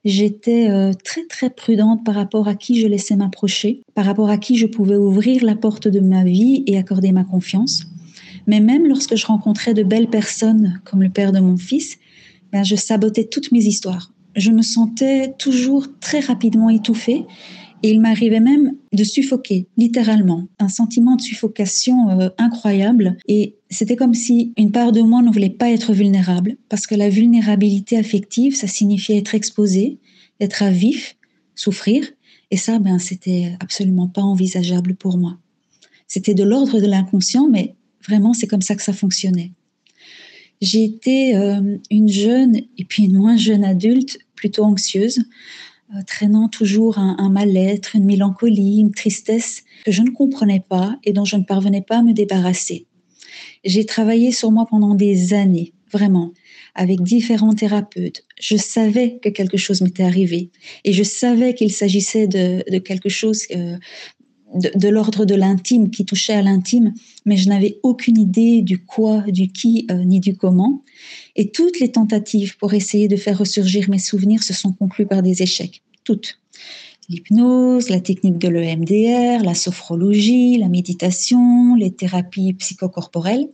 J'étais 0.05 0.71
euh, 0.71 0.93
très 0.93 1.27
très 1.27 1.51
prudente 1.51 2.05
par 2.05 2.15
rapport 2.15 2.49
à 2.49 2.55
qui 2.55 2.81
je 2.81 2.87
laissais 2.87 3.17
m'approcher, 3.17 3.83
par 3.95 4.07
rapport 4.07 4.31
à 4.31 4.39
qui 4.39 4.57
je 4.57 4.67
pouvais 4.67 4.97
ouvrir 4.97 5.45
la 5.45 5.57
porte 5.57 5.89
de 5.89 6.01
ma 6.01 6.25
vie 6.25 6.65
et 6.67 6.79
accorder 6.79 7.13
ma 7.13 7.25
confiance. 7.25 7.85
Mais 8.47 8.61
même 8.61 8.87
lorsque 8.87 9.17
je 9.17 9.27
rencontrais 9.27 9.75
de 9.75 9.83
belles 9.83 10.09
personnes 10.09 10.81
comme 10.85 11.03
le 11.03 11.11
père 11.11 11.33
de 11.33 11.41
mon 11.41 11.59
fils, 11.59 11.99
ben, 12.53 12.65
je 12.65 12.77
sabotais 12.77 13.25
toutes 13.25 13.53
mes 13.53 13.65
histoires. 13.65 14.13
Je 14.37 14.51
me 14.51 14.63
sentais 14.63 15.35
toujours 15.39 15.87
très 16.01 16.21
rapidement 16.21 16.71
étouffée 16.71 17.27
et 17.83 17.91
il 17.91 18.01
m'arrivait 18.01 18.41
même 18.41 18.75
de 18.93 19.05
suffoquer, 19.05 19.67
littéralement. 19.77 20.47
Un 20.59 20.69
sentiment 20.69 21.17
de 21.17 21.23
suffocation 21.23 22.11
euh, 22.11 22.29
incroyable. 22.39 23.17
Et 23.27 23.57
c'était 23.71 23.97
comme 23.97 24.15
si 24.15 24.53
une 24.57 24.73
part 24.73 24.93
de 24.93 25.01
moi 25.01 25.23
ne 25.23 25.31
voulait 25.31 25.51
pas 25.51 25.71
être 25.71 25.93
vulnérable, 25.93 26.57
parce 26.69 26.87
que 26.87 26.95
la 26.95 27.09
vulnérabilité 27.09 27.97
affective, 27.97 28.55
ça 28.55 28.67
signifiait 28.67 29.19
être 29.19 29.35
exposé, 29.35 29.99
être 30.41 30.63
à 30.63 30.71
vif, 30.71 31.17
souffrir. 31.55 32.07
Et 32.51 32.57
ça, 32.57 32.79
ben, 32.79 32.99
c'était 32.99 33.57
absolument 33.61 34.09
pas 34.09 34.23
envisageable 34.23 34.95
pour 34.95 35.17
moi. 35.17 35.39
C'était 36.07 36.35
de 36.35 36.43
l'ordre 36.43 36.81
de 36.81 36.87
l'inconscient, 36.87 37.49
mais 37.49 37.75
vraiment, 38.07 38.35
c'est 38.35 38.47
comme 38.47 38.63
ça 38.63 38.75
que 38.75 38.83
ça 38.83 38.93
fonctionnait. 38.93 39.53
J'ai 40.61 40.85
été 40.85 41.37
euh, 41.37 41.79
une 41.91 42.09
jeune 42.09 42.57
et 42.77 42.85
puis 42.85 43.05
une 43.05 43.17
moins 43.17 43.37
jeune 43.37 43.65
adulte 43.65 44.19
plutôt 44.35 44.65
anxieuse. 44.65 45.21
Euh, 45.97 46.03
traînant 46.07 46.49
toujours 46.49 46.99
un, 46.99 47.31
mal-être, 47.31 47.97
une 47.97 48.05
mélancolie, 48.05 48.79
une 48.79 48.93
tristesse 48.93 49.65
que 49.85 49.91
je 49.91 50.03
ne 50.03 50.11
comprenais 50.11 50.61
pas 50.61 50.97
et 51.03 51.13
dont 51.13 51.25
je 51.25 51.35
ne 51.35 51.43
parvenais 51.43 51.83
pas 51.83 51.99
à 51.99 52.03
me 52.03 52.13
débarrasser. 52.13 52.87
J'ai 53.65 53.85
travaillé 53.87 54.31
sur 54.31 54.53
moi 54.53 54.67
pendant 54.71 54.95
des 54.95 55.35
années, 55.35 55.73
vraiment, 55.91 56.33
avec 56.77 57.03
différents 57.03 57.55
thérapeutes. 57.55 58.25
Je 58.41 58.57
savais 58.57 59.19
que 59.21 59.31
quelque 59.31 59.57
chose 59.57 59.81
m'était 59.81 60.05
arrivé 60.05 60.51
et 60.85 60.93
je 60.93 61.03
savais 61.03 61.55
qu'il 61.55 61.73
s'agissait 61.73 62.29
de, 62.29 62.79
quelque 62.79 63.09
chose 63.09 63.47
euh, 63.57 63.77
de, 64.55 64.89
l'ordre 64.89 65.25
de 65.25 65.35
l'intime, 65.35 65.91
qui 65.91 66.05
touchait 66.05 66.35
à 66.35 66.43
l'intime, 66.43 66.93
mais 67.25 67.37
je 67.37 67.49
n'avais 67.49 67.79
aucune 67.83 68.19
idée 68.19 68.63
du 68.63 68.85
quoi, 68.85 69.23
du 69.29 69.49
qui, 69.49 69.87
euh, 69.91 70.05
ni 70.05 70.21
du 70.21 70.37
comment. 70.37 70.83
Et 71.37 71.51
toutes 71.51 71.81
les 71.81 71.93
tentatives 71.93 72.57
pour 72.57 72.75
essayer 72.75 73.09
de 73.09 73.17
faire 73.17 73.39
ressurgir 73.39 73.89
mes 73.89 73.99
souvenirs 73.99 74.43
se 74.43 74.53
sont 74.53 74.73
conclues 74.73 75.07
par 75.07 75.23
des 75.23 75.43
échecs. 75.43 75.83
Toutes. 76.05 76.39
L'hypnose, 77.09 77.89
la 77.91 78.01
technique 78.01 78.39
de 78.39 78.49
l'EMDR, 78.49 79.43
la 79.43 79.55
sophrologie, 79.55 80.59
la 80.59 80.69
méditation, 80.69 81.75
les 81.75 81.91
thérapies 81.91 82.53
psychocorporelles. 82.55 83.49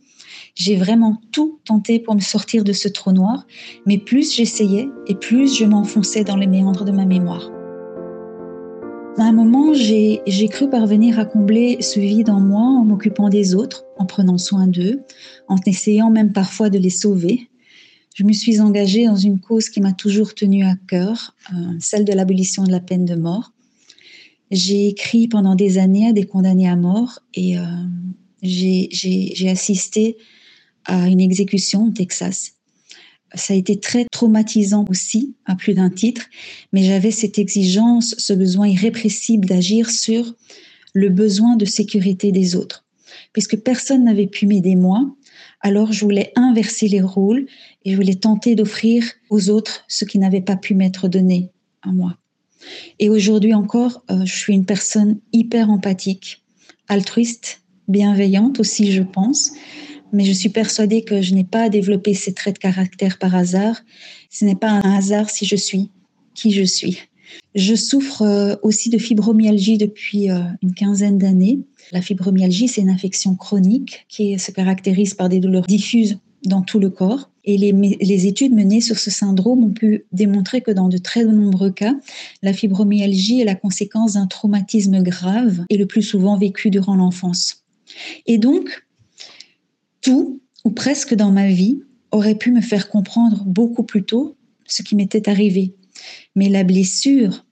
J'ai 0.53 0.75
vraiment 0.75 1.21
tout 1.31 1.59
tenté 1.65 1.99
pour 1.99 2.15
me 2.15 2.19
sortir 2.19 2.63
de 2.63 2.73
ce 2.73 2.87
trou 2.87 3.11
noir, 3.11 3.47
mais 3.85 3.97
plus 3.97 4.35
j'essayais 4.35 4.89
et 5.07 5.15
plus 5.15 5.57
je 5.57 5.65
m'enfonçais 5.65 6.23
dans 6.23 6.37
les 6.37 6.47
méandres 6.47 6.85
de 6.85 6.91
ma 6.91 7.05
mémoire. 7.05 7.56
À 9.19 9.23
un 9.23 9.31
moment, 9.31 9.73
j'ai 9.73 10.47
cru 10.47 10.69
parvenir 10.69 11.17
à 11.17 11.25
combler 11.25 11.81
ce 11.81 11.99
vide 11.99 12.29
en 12.29 12.39
moi 12.39 12.61
en 12.61 12.85
m'occupant 12.85 13.29
des 13.29 13.55
autres, 13.55 13.83
en 13.97 14.05
prenant 14.05 14.37
soin 14.37 14.67
d'eux, 14.67 15.01
en 15.47 15.55
essayant 15.65 16.11
même 16.11 16.33
parfois 16.33 16.69
de 16.69 16.77
les 16.77 16.91
sauver. 16.91 17.49
Je 18.13 18.23
me 18.23 18.31
suis 18.31 18.59
engagée 18.59 19.07
dans 19.07 19.15
une 19.15 19.39
cause 19.39 19.69
qui 19.69 19.81
m'a 19.81 19.91
toujours 19.93 20.35
tenue 20.35 20.65
à 20.65 20.75
cœur, 20.87 21.35
euh, 21.51 21.73
celle 21.79 22.05
de 22.05 22.13
l'abolition 22.13 22.63
de 22.63 22.71
la 22.71 22.79
peine 22.79 23.05
de 23.05 23.15
mort. 23.15 23.53
J'ai 24.51 24.87
écrit 24.87 25.27
pendant 25.27 25.55
des 25.55 25.79
années 25.79 26.07
à 26.07 26.13
des 26.13 26.25
condamnés 26.25 26.69
à 26.69 26.75
mort 26.75 27.19
et 27.33 27.57
euh, 27.57 27.63
j'ai 28.43 29.49
assisté 29.49 30.17
à 30.85 31.07
une 31.07 31.21
exécution 31.21 31.87
au 31.87 31.89
Texas 31.89 32.56
ça 33.33 33.53
a 33.53 33.57
été 33.57 33.79
très 33.79 34.05
traumatisant 34.11 34.85
aussi, 34.89 35.35
à 35.45 35.55
plus 35.55 35.73
d'un 35.73 35.89
titre, 35.89 36.25
mais 36.73 36.83
j'avais 36.83 37.11
cette 37.11 37.39
exigence, 37.39 38.15
ce 38.17 38.33
besoin 38.33 38.67
irrépressible 38.67 39.45
d'agir 39.47 39.89
sur 39.89 40.33
le 40.93 41.09
besoin 41.09 41.55
de 41.55 41.65
sécurité 41.65 42.31
des 42.31 42.55
autres. 42.55 42.85
Puisque 43.33 43.57
personne 43.57 44.05
n'avait 44.05 44.27
pu 44.27 44.47
m'aider 44.47 44.75
moi, 44.75 45.15
alors 45.61 45.91
je 45.91 46.03
voulais 46.03 46.31
inverser 46.35 46.87
les 46.87 47.01
rôles 47.01 47.47
et 47.83 47.91
je 47.91 47.95
voulais 47.95 48.15
tenter 48.15 48.55
d'offrir 48.55 49.03
aux 49.29 49.49
autres 49.49 49.83
ce 49.87 50.05
qui 50.05 50.19
n'avait 50.19 50.41
pas 50.41 50.55
pu 50.55 50.75
m'être 50.75 51.07
donné 51.07 51.49
à 51.81 51.91
moi. 51.91 52.17
Et 52.99 53.09
aujourd'hui 53.09 53.53
encore, 53.53 54.03
euh, 54.09 54.25
je 54.25 54.35
suis 54.35 54.53
une 54.53 54.65
personne 54.65 55.19
hyper 55.33 55.69
empathique, 55.69 56.43
altruiste, 56.87 57.61
bienveillante 57.87 58.59
aussi, 58.59 58.91
je 58.91 59.03
pense, 59.03 59.51
mais 60.13 60.25
je 60.25 60.31
suis 60.31 60.49
persuadée 60.49 61.03
que 61.03 61.21
je 61.21 61.33
n'ai 61.33 61.43
pas 61.43 61.69
développé 61.69 62.13
ces 62.13 62.33
traits 62.33 62.55
de 62.55 62.59
caractère 62.59 63.17
par 63.17 63.35
hasard. 63.35 63.81
Ce 64.29 64.45
n'est 64.45 64.55
pas 64.55 64.69
un 64.69 64.95
hasard 64.95 65.29
si 65.29 65.45
je 65.45 65.55
suis 65.55 65.89
qui 66.33 66.51
je 66.51 66.63
suis. 66.63 66.99
Je 67.55 67.75
souffre 67.75 68.21
euh, 68.21 68.55
aussi 68.61 68.89
de 68.89 68.97
fibromyalgie 68.97 69.77
depuis 69.77 70.29
euh, 70.29 70.39
une 70.61 70.73
quinzaine 70.73 71.17
d'années. 71.17 71.59
La 71.91 72.01
fibromyalgie, 72.01 72.67
c'est 72.67 72.81
une 72.81 72.89
infection 72.89 73.35
chronique 73.35 74.05
qui 74.07 74.37
se 74.39 74.51
caractérise 74.51 75.13
par 75.13 75.27
des 75.27 75.39
douleurs 75.39 75.65
diffuses 75.65 76.19
dans 76.45 76.61
tout 76.61 76.79
le 76.79 76.89
corps. 76.89 77.29
Et 77.43 77.57
les, 77.57 77.71
les, 77.71 78.27
études 78.27 78.53
menées 78.53 78.81
sur 78.81 78.99
ce 78.99 79.09
syndrome 79.09 79.63
ont 79.63 79.71
pu 79.71 80.05
démontrer 80.11 80.61
que 80.61 80.71
dans 80.71 80.89
de 80.89 80.97
très 80.97 81.23
nombreux 81.23 81.71
cas, 81.71 81.95
la 82.43 82.53
fibromyalgie 82.53 83.41
est 83.41 83.45
la 83.45 83.55
conséquence 83.55 84.13
d'un 84.13 84.27
traumatisme 84.27 85.01
grave 85.01 85.65
et 85.69 85.77
le 85.77 85.85
plus 85.85 86.01
souvent 86.01 86.37
vécu 86.37 86.69
durant 86.69 86.95
l'enfance. 86.95 87.63
Et 88.25 88.37
donc, 88.37 88.85
tout, 90.01 90.41
ou 90.63 90.71
presque 90.71 91.13
dans 91.13 91.31
ma 91.31 91.47
vie, 91.47 91.81
aurait 92.11 92.35
pu 92.35 92.51
me 92.51 92.61
faire 92.61 92.89
comprendre 92.89 93.43
beaucoup 93.45 93.83
plus 93.83 94.03
tôt 94.03 94.35
ce 94.65 94.81
qui 94.81 94.95
m'était 94.95 95.29
arrivé. 95.29 95.75
Mais 96.35 96.49
la 96.49 96.63
blessure, 96.63 97.45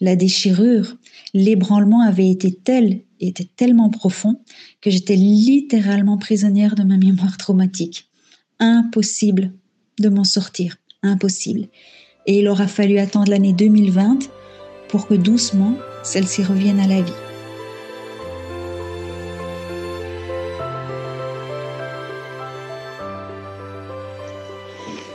la 0.00 0.16
déchirure, 0.16 0.96
l'ébranlement 1.34 2.00
avaient 2.00 2.30
été 2.30 2.52
tels 2.52 3.02
et 3.20 3.28
étaient 3.28 3.48
tellement 3.56 3.90
profonds 3.90 4.40
que 4.80 4.90
j'étais 4.90 5.16
littéralement 5.16 6.18
prisonnière 6.18 6.74
de 6.74 6.82
ma 6.82 6.96
mémoire 6.96 7.36
traumatique. 7.36 8.08
Impossible 8.58 9.52
de 9.98 10.08
m'en 10.08 10.24
sortir, 10.24 10.76
impossible. 11.02 11.68
Et 12.26 12.38
il 12.40 12.48
aura 12.48 12.68
fallu 12.68 12.98
attendre 12.98 13.30
l'année 13.30 13.52
2020 13.52 14.30
pour 14.88 15.06
que 15.06 15.14
doucement 15.14 15.76
celle-ci 16.04 16.42
revienne 16.42 16.80
à 16.80 16.86
la 16.86 17.02
vie. 17.02 17.31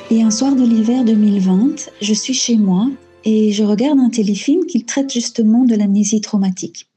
Et 0.10 0.22
un 0.22 0.32
soir 0.32 0.56
de 0.56 0.64
l'hiver 0.64 1.04
2020, 1.04 1.90
je 2.02 2.14
suis 2.14 2.34
chez 2.34 2.56
moi 2.56 2.90
et 3.26 3.52
je 3.52 3.64
regarde 3.64 4.00
un 4.00 4.10
téléfilm 4.10 4.66
qui 4.66 4.86
traite 4.86 5.12
justement 5.12 5.66
de 5.66 5.76
l'amnésie 5.76 6.22
traumatique. 6.22 6.88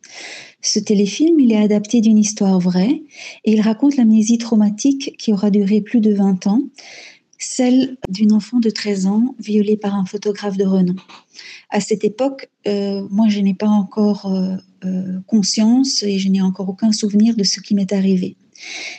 Ce 0.62 0.78
téléfilm, 0.78 1.40
il 1.40 1.50
est 1.50 1.60
adapté 1.60 2.00
d'une 2.00 2.18
histoire 2.18 2.60
vraie 2.60 3.02
et 3.44 3.52
il 3.52 3.60
raconte 3.62 3.96
l'amnésie 3.96 4.38
traumatique 4.38 5.16
qui 5.18 5.32
aura 5.32 5.50
duré 5.50 5.80
plus 5.80 6.00
de 6.00 6.14
20 6.14 6.46
ans, 6.46 6.62
celle 7.36 7.96
d'une 8.08 8.32
enfant 8.32 8.60
de 8.60 8.70
13 8.70 9.06
ans 9.06 9.34
violée 9.40 9.76
par 9.76 9.96
un 9.96 10.04
photographe 10.04 10.56
de 10.56 10.64
renom. 10.64 10.94
À 11.70 11.80
cette 11.80 12.04
époque, 12.04 12.48
euh, 12.68 13.04
moi, 13.10 13.26
je 13.28 13.40
n'ai 13.40 13.54
pas 13.54 13.68
encore 13.68 14.26
euh, 14.26 14.54
euh, 14.84 15.18
conscience 15.26 16.04
et 16.04 16.18
je 16.18 16.28
n'ai 16.28 16.42
encore 16.42 16.68
aucun 16.68 16.92
souvenir 16.92 17.34
de 17.34 17.42
ce 17.42 17.60
qui 17.60 17.74
m'est 17.74 17.92
arrivé. 17.92 18.36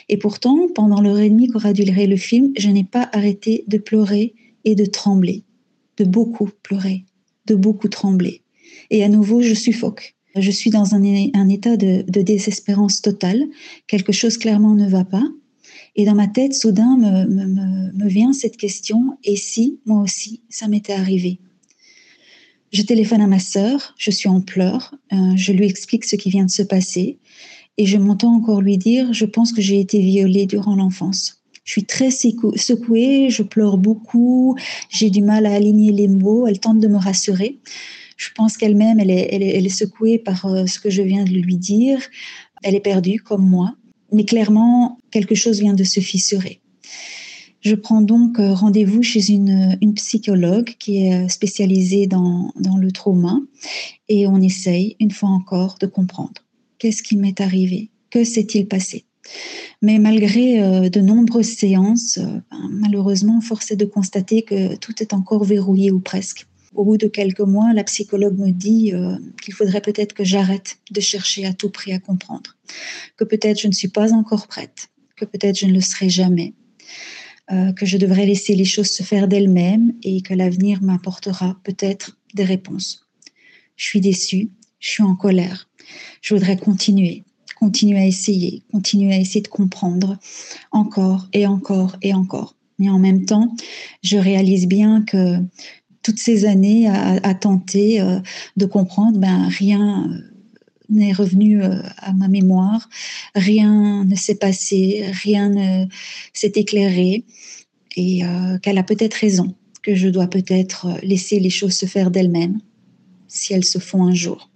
Et 0.08 0.16
pourtant, 0.16 0.68
pendant 0.74 1.00
l'heure 1.00 1.18
et 1.18 1.30
demie 1.30 1.48
qu'aura 1.48 1.72
duré 1.72 2.06
le 2.06 2.16
film, 2.16 2.52
je 2.56 2.68
n'ai 2.68 2.84
pas 2.84 3.08
arrêté 3.12 3.64
de 3.68 3.78
pleurer 3.78 4.34
et 4.64 4.74
de 4.74 4.84
trembler, 4.84 5.42
de 5.96 6.04
beaucoup 6.04 6.50
pleurer, 6.62 7.04
de 7.46 7.54
beaucoup 7.54 7.88
trembler. 7.88 8.42
Et 8.90 9.04
à 9.04 9.08
nouveau, 9.08 9.42
je 9.42 9.54
suffoque. 9.54 10.14
Je 10.36 10.50
suis 10.50 10.70
dans 10.70 10.94
un, 10.94 11.02
état 11.48 11.76
de, 11.76 12.02
désespérance 12.22 13.02
totale. 13.02 13.44
Quelque 13.86 14.12
chose 14.12 14.38
clairement 14.38 14.74
ne 14.74 14.88
va 14.88 15.04
pas. 15.04 15.24
Et 15.94 16.06
dans 16.06 16.14
ma 16.14 16.26
tête, 16.26 16.54
soudain, 16.54 16.96
me, 16.96 18.08
vient 18.08 18.32
cette 18.32 18.56
question, 18.56 19.18
et 19.24 19.36
si, 19.36 19.80
moi 19.84 20.00
aussi, 20.00 20.40
ça 20.48 20.68
m'était 20.68 20.94
arrivé? 20.94 21.38
Je 22.72 22.82
téléphone 22.82 23.20
à 23.20 23.26
ma 23.26 23.38
sœur, 23.38 23.94
je 23.98 24.10
suis 24.10 24.30
en 24.30 24.40
pleurs, 24.40 24.94
euh, 25.12 25.36
je 25.36 25.52
lui 25.52 25.66
explique 25.66 26.06
ce 26.06 26.16
qui 26.16 26.30
vient 26.30 26.46
de 26.46 26.50
se 26.50 26.62
passer. 26.62 27.18
Et 27.78 27.86
je 27.86 27.96
m'entends 27.96 28.34
encore 28.34 28.60
lui 28.60 28.76
dire, 28.76 29.12
je 29.12 29.24
pense 29.24 29.52
que 29.52 29.62
j'ai 29.62 29.80
été 29.80 29.98
violée 29.98 30.46
durant 30.46 30.76
l'enfance. 30.76 31.42
Je 31.64 31.72
suis 31.72 31.84
très 31.84 32.10
secouée, 32.10 33.30
je 33.30 33.42
pleure 33.42 33.78
beaucoup, 33.78 34.56
j'ai 34.90 35.10
du 35.10 35.22
mal 35.22 35.46
à 35.46 35.52
aligner 35.52 35.92
les 35.92 36.08
mots, 36.08 36.46
elle 36.46 36.58
tente 36.58 36.80
de 36.80 36.88
me 36.88 36.98
rassurer. 36.98 37.60
Je 38.16 38.30
pense 38.34 38.56
qu'elle-même, 38.56 39.00
elle 39.00 39.10
est, 39.10 39.28
elle, 39.32 39.66
est, 39.66 39.68
secouée 39.68 40.18
par 40.18 40.46
euh, 40.46 40.66
ce 40.66 40.78
que 40.78 40.90
je 40.90 41.02
viens 41.02 41.24
de 41.24 41.30
lui 41.30 41.56
dire. 41.56 42.00
Elle 42.62 42.74
est 42.74 42.80
perdue 42.80 43.20
comme 43.20 43.48
moi. 43.48 43.74
Mais 44.12 44.24
clairement, 44.24 44.98
quelque 45.10 45.34
chose 45.34 45.60
vient 45.60 45.72
de 45.72 45.84
se 45.84 46.00
fissurer. 46.00 46.60
Je 47.60 47.74
prends 47.74 48.02
donc 48.02 48.38
euh, 48.38 48.52
rendez-vous 48.52 49.02
chez 49.02 49.30
une, 49.30 49.78
une, 49.80 49.94
psychologue 49.94 50.74
qui 50.78 51.06
est 51.06 51.14
euh, 51.14 51.28
spécialisée 51.28 52.06
dans, 52.06 52.52
dans 52.56 52.76
le 52.76 52.90
trauma 52.90 53.40
et 54.08 54.26
on 54.26 54.40
essaye, 54.40 54.96
une 55.00 55.12
fois 55.12 55.30
encore, 55.30 55.76
de 55.80 55.86
comprendre. 55.86 56.42
Qu'est-ce 56.82 57.04
qui 57.04 57.16
m'est 57.16 57.40
arrivé? 57.40 57.90
Que 58.10 58.24
s'est-il 58.24 58.66
passé? 58.66 59.04
Mais 59.82 60.00
malgré 60.00 60.60
euh, 60.60 60.88
de 60.88 61.00
nombreuses 61.00 61.56
séances, 61.56 62.18
euh, 62.18 62.40
ben, 62.50 62.68
malheureusement, 62.72 63.40
force 63.40 63.70
est 63.70 63.76
de 63.76 63.84
constater 63.84 64.42
que 64.42 64.74
tout 64.74 65.00
est 65.00 65.12
encore 65.12 65.44
verrouillé 65.44 65.92
ou 65.92 66.00
presque. 66.00 66.48
Au 66.74 66.84
bout 66.84 66.96
de 66.96 67.06
quelques 67.06 67.38
mois, 67.38 67.72
la 67.72 67.84
psychologue 67.84 68.36
me 68.36 68.50
dit 68.50 68.92
euh, 68.92 69.16
qu'il 69.40 69.54
faudrait 69.54 69.80
peut-être 69.80 70.12
que 70.12 70.24
j'arrête 70.24 70.78
de 70.90 71.00
chercher 71.00 71.46
à 71.46 71.52
tout 71.52 71.70
prix 71.70 71.92
à 71.92 72.00
comprendre, 72.00 72.56
que 73.16 73.22
peut-être 73.22 73.60
je 73.60 73.68
ne 73.68 73.72
suis 73.72 73.86
pas 73.86 74.12
encore 74.12 74.48
prête, 74.48 74.88
que 75.14 75.24
peut-être 75.24 75.56
je 75.56 75.66
ne 75.66 75.74
le 75.74 75.80
serai 75.80 76.08
jamais, 76.08 76.54
que 77.76 77.84
je 77.84 77.98
devrais 77.98 78.24
laisser 78.24 78.54
les 78.54 78.64
choses 78.64 78.90
se 78.90 79.02
faire 79.02 79.28
d'elles-mêmes 79.28 79.92
et 80.02 80.22
que 80.22 80.32
l'avenir 80.32 80.82
m'apportera 80.82 81.60
peut-être 81.64 82.18
des 82.34 82.44
réponses. 82.44 83.06
Je 83.76 83.84
suis 83.84 84.00
déçue, 84.00 84.50
je 84.82 84.90
suis 84.90 85.02
en 85.02 85.14
colère, 85.14 85.68
je 86.20 86.34
voudrais 86.34 86.56
continuer, 86.56 87.22
continuer 87.58 88.00
à 88.00 88.06
essayer, 88.06 88.64
continuer 88.72 89.14
à 89.14 89.18
essayer 89.18 89.40
de 89.40 89.48
comprendre 89.48 90.18
encore 90.72 91.28
et 91.32 91.46
encore 91.46 91.96
et 92.02 92.12
encore. 92.12 92.56
Mais 92.78 92.90
en 92.90 92.98
même 92.98 93.24
temps, 93.24 93.54
je 94.02 94.18
réalise 94.18 94.66
bien 94.66 95.02
que 95.02 95.38
toutes 96.02 96.18
ces 96.18 96.46
années 96.46 96.88
à, 96.88 97.34
tenter 97.34 98.00
euh, 98.00 98.18
de 98.56 98.66
comprendre, 98.66 99.18
ben 99.18 99.46
rien 99.46 100.10
euh, 100.10 100.18
n'est 100.88 101.12
revenu 101.12 101.62
euh, 101.62 101.80
à 101.98 102.12
ma 102.12 102.26
mémoire, 102.26 102.88
rien 103.36 104.04
ne 104.04 104.16
s'est 104.16 104.34
passé, 104.34 105.04
rien 105.22 105.48
ne 105.48 105.86
s'est 106.32 106.52
éclairé, 106.56 107.24
et 107.94 108.22
qu'elle 108.62 108.78
a 108.78 108.82
peut-être 108.82 109.14
raison, 109.14 109.54
que 109.82 109.94
je 109.94 110.08
dois 110.08 110.26
peut-être 110.26 110.98
laisser 111.02 111.38
les 111.38 111.50
choses 111.50 111.74
se 111.74 111.84
faire 111.84 112.10
d'elles-mêmes, 112.10 112.58
si 113.28 113.52
elles 113.52 113.66
se 113.66 113.78
font 113.78 114.04
un 114.04 114.14
jour. 114.14 114.51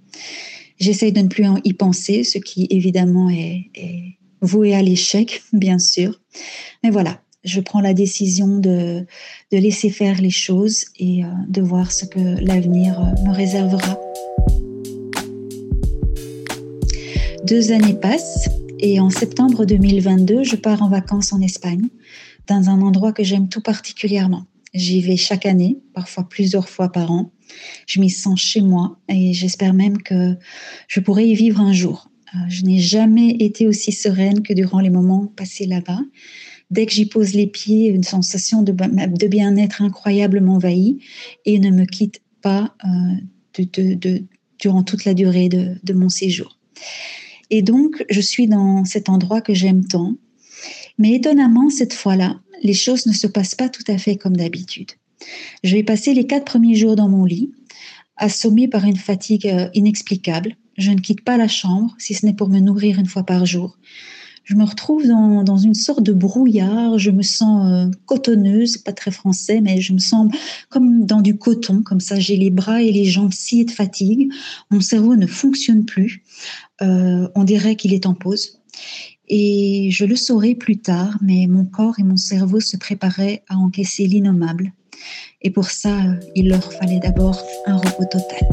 J'essaye 0.78 1.12
de 1.12 1.20
ne 1.20 1.28
plus 1.28 1.44
y 1.64 1.73
penser, 1.73 2.25
ce 2.25 2.38
qui 2.38 2.66
évidemment 2.70 3.30
est, 3.30 3.70
voué 4.42 4.75
à 4.75 4.82
l'échec, 4.82 5.42
bien 5.52 5.78
sûr. 5.78 6.20
Mais 6.85 6.90
voilà, 6.90 7.20
je 7.44 7.61
prends 7.61 7.80
la 7.80 7.94
décision 7.94 8.58
de, 8.58 9.06
laisser 9.50 9.90
faire 9.90 10.20
les 10.20 10.30
choses 10.30 10.85
et 10.99 11.25
euh, 11.25 11.28
de 11.49 11.62
voir 11.62 11.92
ce 11.92 12.04
que 12.04 12.20
l'avenir 12.44 13.00
euh, 13.00 13.28
me 13.28 13.35
réservera. 13.35 13.99
Deux 17.46 17.70
années 17.70 17.94
passent 17.94 18.49
et 18.80 19.00
en 19.00 19.08
septembre 19.08 19.64
2022, 19.64 20.42
je 20.42 20.56
pars 20.56 20.82
en 20.82 20.88
vacances 20.88 21.32
en 21.32 21.40
Espagne, 21.40 21.88
dans 22.46 22.68
un 22.68 22.82
endroit 22.82 23.12
que 23.12 23.25
j'aime 23.25 23.49
tout 23.49 23.62
particulièrement. 23.62 24.44
J'y 24.75 25.00
vais 25.00 25.16
chaque 25.16 25.46
année, 25.46 25.78
parfois 25.94 26.28
plusieurs 26.28 26.68
fois 26.68 26.90
par 26.90 27.11
an. 27.11 27.30
Je 27.87 28.00
m'y 28.00 28.11
sens 28.11 28.41
chez 28.41 28.61
moi 28.61 28.99
et 29.09 29.33
j'espère 29.33 29.75
même 29.75 29.99
que 30.03 30.37
je 30.88 31.00
pourrai 31.00 31.29
y 31.29 31.35
vivre 31.35 31.61
un 31.61 31.73
jour. 31.73 32.11
Euh, 32.35 32.38
je 32.49 32.65
n'ai 32.65 32.79
jamais 32.79 33.31
été 33.31 33.67
aussi 33.67 33.93
sereine 33.93 34.43
que 34.43 34.53
durant 34.53 34.81
les 34.81 34.91
moments 34.91 35.26
passés 35.26 35.67
là-bas. 35.67 36.00
Dès 36.71 36.87
que 36.87 36.93
j'y 36.93 37.07
pose 37.07 37.35
les 37.35 37.47
pieds, 37.47 37.88
une 37.88 38.03
sensation 38.03 38.62
de, 38.62 38.73
bien-être 38.73 39.83
incroyable 39.83 40.41
m'envahit 40.41 41.00
et 41.45 41.61
ne 41.61 41.71
me 41.71 41.85
quitte 41.85 42.21
pas 42.43 42.75
euh, 42.85 43.65
durant 44.59 44.83
toute 44.83 45.05
la 45.05 45.15
durée 45.15 45.49
de, 45.49 45.76
de 45.83 45.93
mon 45.93 46.09
séjour. 46.09 46.59
Et 47.50 47.62
donc, 47.62 48.05
je 48.11 48.21
suis 48.21 48.49
dans 48.49 48.85
cet 48.85 49.09
endroit 49.09 49.41
que 49.41 49.55
j'aime 49.55 49.85
tant. 49.85 50.17
Mais 50.99 51.12
étonnamment, 51.12 51.71
cette 51.71 51.95
fois-là, 51.95 52.41
les 52.62 52.75
choses 52.75 53.07
ne 53.07 53.12
se 53.12 53.26
passent 53.26 53.55
pas 53.55 53.69
tout 53.69 53.85
à 53.87 53.99
fait 53.99 54.17
comme 54.17 54.37
d'habitude. 54.37 54.93
Je 55.64 55.75
vais 55.75 55.82
passer 55.82 56.14
les 56.14 56.26
quatre 56.26 56.44
premiers 56.44 56.75
jours 56.75 56.96
dans 56.96 57.08
mon 57.08 57.25
lit, 57.25 57.52
assommé 58.16 58.68
par 58.68 58.85
une 58.85 58.96
fatigue 58.96 59.46
euh, 59.46 59.68
inexplicable. 59.75 60.56
Je 60.78 60.90
ne 60.90 61.00
quitte 61.00 61.23
pas 61.23 61.37
la 61.37 61.49
chambre, 61.49 61.94
si 61.99 62.14
ce 62.14 62.26
n'est 62.26 62.35
pour 62.35 62.49
me 62.49 62.61
nourrir 62.61 62.99
une 62.99 63.06
fois 63.06 63.25
par 63.25 63.46
jour. 63.46 63.76
Je 64.46 64.54
me 64.54 64.62
retrouve 64.62 65.04
dans, 65.08 65.56
une 65.56 65.75
sorte 65.75 66.04
de 66.04 66.12
brouillard, 66.12 66.99
je 66.99 67.11
me 67.11 67.23
sens 67.23 67.68
euh, 67.68 67.90
cotonneuse, 68.06 68.76
pas 68.76 68.92
très 68.92 69.11
français, 69.11 69.61
mais 69.61 69.80
je 69.80 69.92
me 69.92 69.99
sens 69.99 70.30
comme 70.68 71.04
dans 71.04 71.20
du 71.20 71.37
coton, 71.37 71.82
comme 71.82 71.99
ça 71.99 72.20
j'ai 72.20 72.37
les 72.37 72.50
bras 72.50 72.80
et 72.80 72.92
les 72.92 73.06
jambes 73.06 73.32
sciés 73.32 73.64
de 73.64 73.73
fatigue, 73.73 74.30
mon 74.70 74.80
cerveau 74.80 75.16
ne 75.16 75.26
fonctionne 75.26 75.85
plus, 75.85 76.22
euh, 76.81 77.29
on 77.35 77.42
dirait 77.42 77.74
qu'il 77.74 77.92
est 77.92 78.07
en 78.07 78.14
pause. 78.14 78.61
Et 79.29 79.88
je 79.90 80.05
le 80.05 80.14
saurai 80.14 80.55
plus 80.55 80.79
tard, 80.79 81.18
mais 81.22 81.48
mon 81.48 81.64
corps 81.64 81.98
et 81.98 82.05
mon 82.05 82.16
cerveau 82.16 82.61
se 82.61 82.76
préparaient 82.76 83.42
à 83.48 83.57
encaisser 83.57 84.07
l'innommable. 84.07 84.72
Et 85.42 85.50
pour 85.50 85.70
ça, 85.70 85.96
il 86.35 86.48
leur 86.48 86.72
fallait 86.72 87.00
d'abord 87.00 87.40
un 87.66 87.76
repos 87.76 88.04
total. 88.11 88.48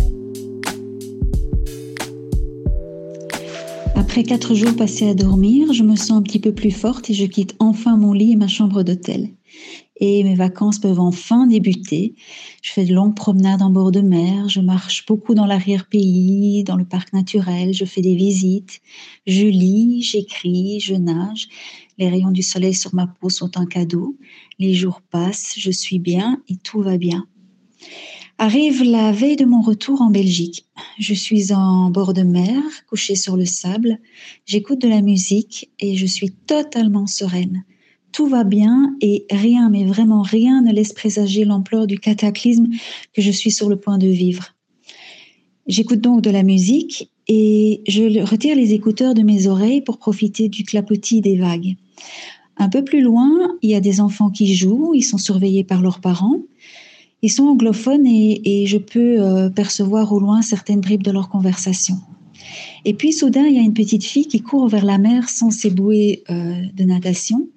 Après 3.95 4.23
quatre 4.23 4.53
jours 4.53 4.75
passés 4.75 5.09
à 5.09 5.15
dormir, 5.15 5.73
je 5.73 5.81
me 5.81 5.95
sens 5.95 6.11
un 6.11 6.21
petit 6.21 6.37
peu 6.37 6.53
plus 6.53 6.69
forte 6.69 7.09
et 7.09 7.15
je 7.15 7.25
quitte 7.25 7.55
enfin 7.57 7.97
mon 7.97 8.13
lit 8.13 8.33
et 8.33 8.35
ma 8.35 8.47
chambre 8.47 8.83
d'hôtel. 8.83 9.29
Et 9.99 10.23
mes 10.23 10.35
vacances 10.35 10.77
peuvent 10.77 10.99
enfin 10.99 11.47
débuter. 11.47 12.13
Je 12.61 12.71
fais 12.73 12.85
de 12.85 12.93
longues 12.93 13.15
promenades 13.15 13.63
en 13.63 13.71
bord 13.71 13.91
de 13.91 14.01
mer, 14.01 14.49
je 14.49 14.59
marche 14.59 15.07
beaucoup 15.07 15.33
dans 15.33 15.47
l'arrière-pays, 15.47 16.63
dans 16.63 16.75
le 16.75 16.85
parc 16.85 17.11
naturel, 17.13 17.73
je 17.73 17.85
fais 17.85 18.01
des 18.01 18.13
visites, 18.13 18.81
je 19.25 19.47
lis, 19.47 20.03
j'écris, 20.03 20.79
je 20.79 20.93
nage. 20.93 21.47
Les 21.97 22.09
rayons 22.09 22.31
du 22.31 22.41
soleil 22.41 22.73
sur 22.73 22.93
ma 22.95 23.07
peau 23.07 23.29
sont 23.29 23.57
un 23.57 23.65
cadeau. 23.65 24.17
Les 24.59 24.73
jours 24.73 25.01
passent, 25.01 25.53
je 25.57 25.71
suis 25.71 25.99
bien 25.99 26.41
et 26.47 26.55
tout 26.57 26.81
va 26.81 26.97
bien. 26.97 27.27
Arrive 28.39 28.83
la 28.83 29.11
veille 29.11 29.35
de 29.35 29.45
mon 29.45 29.61
retour 29.61 30.01
en 30.01 30.09
Belgique. 30.09 30.65
Je 30.97 31.13
suis 31.13 31.53
en 31.53 31.91
bord 31.91 32.13
de 32.13 32.23
mer, 32.23 32.61
couchée 32.89 33.15
sur 33.15 33.37
le 33.37 33.45
sable. 33.45 33.99
J'écoute 34.45 34.81
de 34.81 34.87
la 34.87 35.01
musique 35.01 35.71
et 35.79 35.95
je 35.95 36.05
suis 36.05 36.31
totalement 36.31 37.05
sereine. 37.05 37.63
Tout 38.11 38.27
va 38.27 38.43
bien 38.43 38.95
et 39.01 39.25
rien, 39.31 39.69
mais 39.69 39.85
vraiment 39.85 40.23
rien 40.23 40.61
ne 40.61 40.71
laisse 40.71 40.93
présager 40.93 41.45
l'ampleur 41.45 41.87
du 41.87 41.99
cataclysme 41.99 42.67
que 43.13 43.21
je 43.21 43.31
suis 43.31 43.51
sur 43.51 43.69
le 43.69 43.79
point 43.79 43.97
de 43.97 44.07
vivre. 44.07 44.53
J'écoute 45.67 46.01
donc 46.01 46.21
de 46.21 46.29
la 46.29 46.43
musique 46.43 47.09
et 47.27 47.81
je 47.87 48.21
retire 48.23 48.55
les 48.55 48.73
écouteurs 48.73 49.13
de 49.13 49.21
mes 49.21 49.47
oreilles 49.47 49.81
pour 49.81 49.97
profiter 49.97 50.49
du 50.49 50.63
clapotis 50.63 51.21
des 51.21 51.37
vagues. 51.37 51.75
Un 52.57 52.69
peu 52.69 52.83
plus 52.83 53.01
loin, 53.01 53.31
il 53.61 53.69
y 53.69 53.75
a 53.75 53.79
des 53.79 54.01
enfants 54.01 54.29
qui 54.29 54.55
jouent, 54.55 54.93
ils 54.93 55.03
sont 55.03 55.17
surveillés 55.17 55.63
par 55.63 55.81
leurs 55.81 56.01
parents. 56.01 56.37
Ils 57.21 57.31
sont 57.31 57.45
anglophones 57.45 58.05
et, 58.05 58.65
je 58.67 58.77
peux 58.77 59.21
euh, 59.21 59.49
percevoir 59.49 60.11
au 60.11 60.19
loin 60.19 60.41
certaines 60.41 60.81
bribes 60.81 61.03
de 61.03 61.11
leur 61.11 61.29
conversation. 61.29 61.95
Et 62.83 62.93
puis 62.93 63.13
soudain, 63.13 63.45
il 63.45 63.55
y 63.55 63.59
a 63.59 63.61
une 63.61 63.73
petite 63.73 64.03
fille 64.03 64.27
qui 64.27 64.41
court 64.41 64.67
vers 64.67 64.83
la 64.83 64.97
mer 64.97 65.29
sans 65.29 65.49
ses 65.49 65.69
bouées 65.69 66.23
euh, 66.29 66.61
de 66.73 66.83
natation. 66.83 67.47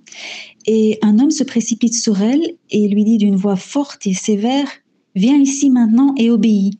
Et 0.66 0.98
un 1.02 1.18
homme 1.18 1.32
se 1.32 1.42
précipite 1.42 1.94
sur 1.94 2.22
elle 2.22 2.42
et 2.70 2.86
lui 2.86 3.04
dit 3.04 3.18
d'une 3.18 3.36
voix 3.36 3.56
forte 3.56 4.06
et 4.06 4.14
sévère, 4.14 4.68
Viens 5.16 5.38
ici 5.38 5.70
maintenant 5.70 6.14
et 6.18 6.30
obéis. 6.30 6.78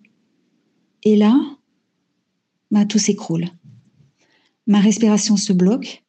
Et 1.02 1.16
là, 1.16 1.38
bah, 2.70 2.84
tout 2.84 2.98
s'écroule. 2.98 3.46
Ma 4.66 4.80
respiration 4.80 5.36
se 5.36 5.52
bloque. 5.52 6.04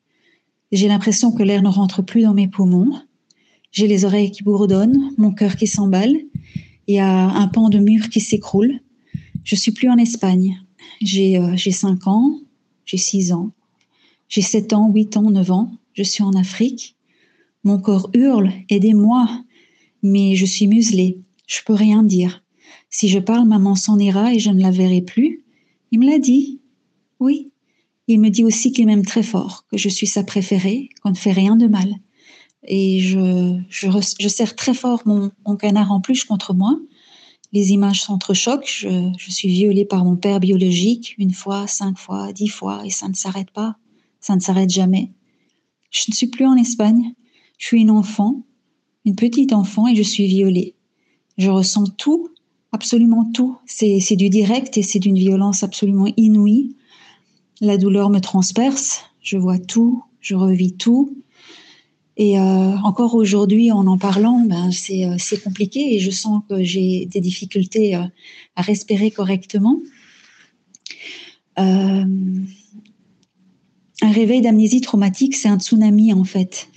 J'ai 0.72 0.88
l'impression 0.88 1.32
que 1.32 1.44
l'air 1.44 1.62
ne 1.62 1.70
rentre 1.70 2.02
plus 2.02 2.24
dans 2.24 2.34
mes 2.34 2.48
poumons. 2.48 3.00
J'ai 3.72 3.88
les 3.88 4.06
oreilles 4.06 4.32
qui 4.32 4.44
bourdonnent, 4.44 5.12
mon 5.18 5.32
cœur 5.32 5.56
qui 5.56 5.68
s'emballe. 5.68 6.16
Il 6.88 6.96
y 6.96 7.00
a 7.00 7.30
un 7.30 7.48
pan 7.48 7.70
de 7.70 7.80
mur 7.80 8.10
qui 8.10 8.20
s'écroule. 8.20 8.80
Je 9.44 9.56
suis 9.56 9.72
plus 9.72 9.90
en 9.90 9.98
Espagne. 9.98 10.60
J'ai 11.02 11.38
euh, 11.38 11.56
5 11.58 12.08
ans, 12.08 12.40
j'ai 12.86 12.98
6 12.98 13.34
ans, 13.34 13.52
j'ai 14.30 14.42
7 14.42 14.74
ans, 14.74 14.92
8 14.92 15.18
ans, 15.18 15.30
9 15.30 15.52
ans. 15.52 15.72
Je 15.94 16.04
suis 16.04 16.24
en 16.24 16.34
Afrique. 16.34 16.96
Mon 17.64 17.80
corps 17.80 18.10
hurle, 18.14 18.52
aidez-moi. 18.70 19.44
Mais 20.04 20.36
je 20.36 20.46
suis 20.46 20.68
muselée. 20.68 21.20
Je 21.48 21.60
peux 21.66 21.74
rien 21.74 22.04
dire. 22.04 22.44
Si 22.90 23.10
je 23.10 23.20
parle, 23.20 23.48
maman 23.48 23.76
s'en 23.76 24.00
ira 24.00 24.34
et 24.34 24.40
je 24.40 24.50
ne 24.50 24.62
la 24.62 24.72
verrai 24.72 25.02
plus. 25.02 25.44
Il 25.92 26.00
me 26.00 26.10
l'a 26.10 26.20
dit. 26.20 26.62
Oui. 27.20 27.52
Il 28.08 28.20
me 28.20 28.30
dit 28.30 28.44
aussi 28.44 28.72
qu'il 28.72 28.86
m'aime 28.86 29.06
très 29.06 29.24
fort, 29.24 29.66
que 29.70 29.78
je 29.78 29.90
suis 29.90 30.08
sa 30.08 30.24
préférée, 30.24 30.90
qu'on 31.02 31.10
ne 31.10 31.16
fait 31.16 31.34
rien 31.34 31.58
de 31.58 31.68
mal. 31.68 31.94
Et 32.64 33.00
je, 33.00 33.60
je, 33.70 34.28
serre 34.28 34.56
très 34.56 34.74
fort 34.74 35.02
mon, 35.06 35.32
canard 35.58 35.92
en 35.92 36.00
plus 36.00 36.24
contre 36.24 36.54
moi. 36.54 36.80
Les 37.54 37.72
images 37.72 38.04
s'entrechoquent. 38.04 38.86
Je 39.18 39.32
suis 39.32 39.50
violée 39.50 39.86
par 39.86 40.06
mon 40.06 40.16
père 40.16 40.40
biologique 40.40 41.16
une 41.18 41.34
fois, 41.34 41.68
cinq 41.68 41.98
fois, 41.98 42.32
dix 42.34 42.48
fois, 42.48 42.86
et 42.86 42.90
ça 42.90 43.08
ne 43.10 43.14
s'arrête 43.14 43.52
pas. 43.52 43.78
Ça 44.20 44.36
ne 44.36 44.42
s'arrête 44.42 44.70
jamais. 44.70 45.12
Je 45.92 46.06
ne 46.10 46.14
suis 46.14 46.28
plus 46.28 46.46
en 46.46 46.56
Espagne. 46.56 47.14
Je 47.58 47.68
suis 47.68 47.82
une 47.82 47.92
enfant, 47.92 48.44
une 49.06 49.16
petite 49.16 49.54
enfant, 49.54 49.88
et 49.88 49.96
je 49.96 50.04
suis 50.04 50.28
violée. 50.28 50.76
Je 51.38 51.50
ressens 51.50 51.86
tout 51.98 52.30
absolument 52.72 53.30
tout. 53.34 53.58
C'est 53.66 54.16
du 54.16 54.30
direct 54.30 54.78
et 54.78 54.84
c'est 54.84 55.00
d'une 55.00 55.18
violence 55.18 55.64
absolument 55.64 56.08
inouïe. 56.18 56.76
La 57.62 57.78
douleur 57.78 58.10
me 58.10 58.20
transperce, 58.20 59.06
je 59.22 59.38
vois 59.38 59.58
tout, 59.58 60.04
je 60.22 60.36
revis 60.36 60.74
tout. 60.74 61.18
Et 62.18 62.40
euh, 62.40 62.78
encore 62.84 63.14
aujourd'hui, 63.14 63.72
en 63.72 63.86
en 63.86 63.98
parlant, 63.98 64.40
ben, 64.40 64.70
euh, 64.70 65.16
c'est 65.20 65.44
compliqué 65.44 65.96
et 65.96 66.00
je 66.00 66.10
sens 66.10 66.42
que 66.50 66.64
j'ai 66.64 67.06
des 67.06 67.22
difficultés 67.22 67.96
euh, 67.96 68.04
à 68.56 68.62
respirer 68.64 69.12
correctement. 69.12 69.80
un 71.58 72.06
réveil 74.02 74.42
d'amnésie 74.42 74.82
traumatique, 74.82 75.36
c'est 75.36 75.48
un 75.48 75.60
tsunami 75.60 76.14
en 76.14 76.24
fait. 76.24 76.70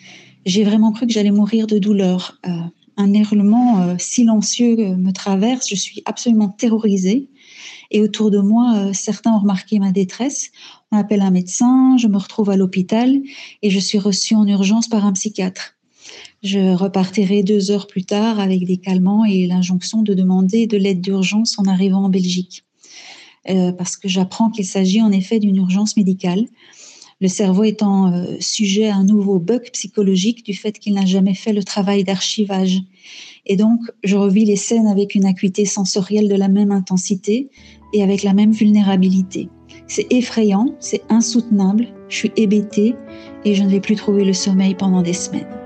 J'ai 0.46 0.64
vraiment 0.64 0.92
cru 0.92 1.06
que 1.06 1.12
j'allais 1.12 1.30
mourir 1.30 1.66
de 1.66 1.78
douleur. 1.78 2.38
Un 2.96 3.14
hurlement 3.14 3.80
euh, 3.80 3.94
silencieux 3.98 4.76
me 4.96 5.12
traverse, 5.12 5.68
je 5.68 5.74
suis 5.74 6.02
absolument 6.04 6.48
terrorisée. 6.48 7.28
Et 7.90 8.00
autour 8.00 8.30
de 8.30 8.38
moi, 8.38 8.74
euh, 8.76 8.92
certains 8.92 9.32
ont 9.32 9.40
remarqué 9.40 9.78
ma 9.78 9.90
détresse. 9.90 10.50
On 10.92 10.96
appelle 10.96 11.22
un 11.22 11.30
médecin, 11.30 11.96
je 11.98 12.06
me 12.06 12.16
retrouve 12.16 12.50
à 12.50 12.56
l'hôpital 12.56 13.20
et 13.62 13.70
je 13.70 13.78
suis 13.78 13.98
reçue 13.98 14.34
en 14.34 14.46
urgence 14.46 14.88
par 14.88 15.04
un 15.06 15.12
psychiatre. 15.12 15.76
Je 16.42 16.74
repartirai 16.74 17.42
deux 17.42 17.70
heures 17.70 17.86
plus 17.86 18.04
tard 18.04 18.40
avec 18.40 18.64
des 18.64 18.78
calmants 18.78 19.24
et 19.24 19.46
l'injonction 19.46 20.02
de 20.02 20.14
demander 20.14 20.66
de 20.66 20.76
l'aide 20.76 21.00
d'urgence 21.00 21.58
en 21.58 21.64
arrivant 21.64 22.04
en 22.04 22.08
Belgique. 22.08 22.64
Euh, 23.48 23.72
parce 23.72 23.96
que 23.96 24.08
j'apprends 24.08 24.50
qu'il 24.50 24.66
s'agit 24.66 25.02
en 25.02 25.12
effet 25.12 25.38
d'une 25.38 25.56
urgence 25.56 25.96
médicale. 25.96 26.46
Le 27.20 27.28
cerveau 27.28 27.64
étant 27.64 28.12
euh, 28.12 28.36
sujet 28.40 28.88
à 28.88 28.96
un 28.96 29.04
nouveau 29.04 29.38
bug 29.38 29.70
psychologique 29.72 30.44
du 30.44 30.54
fait 30.54 30.78
qu'il 30.78 30.94
n'a 30.94 31.04
jamais 31.04 31.34
fait 31.34 31.52
le 31.52 31.62
travail 31.62 32.02
d'archivage. 32.02 32.80
Et 33.46 33.56
donc, 33.56 33.80
je 34.04 34.16
revis 34.16 34.46
les 34.46 34.56
scènes 34.56 34.86
avec 34.86 35.14
une 35.14 35.26
acuité 35.26 35.66
sensorielle 35.66 36.28
de 36.28 36.34
la 36.34 36.48
même 36.48 36.72
intensité 36.72 37.50
et 37.92 38.02
avec 38.02 38.22
la 38.22 38.32
même 38.32 38.52
vulnérabilité. 38.52 39.48
C'est 39.86 40.06
effrayant, 40.10 40.74
c'est 40.80 41.02
insoutenable, 41.10 41.88
je 42.08 42.16
suis 42.16 42.32
hébétée 42.36 42.94
et 43.44 43.54
je 43.54 43.62
ne 43.62 43.68
vais 43.68 43.80
plus 43.80 43.96
trouver 43.96 44.24
le 44.24 44.32
sommeil 44.32 44.74
pendant 44.74 45.02
des 45.02 45.12
semaines. 45.12 45.59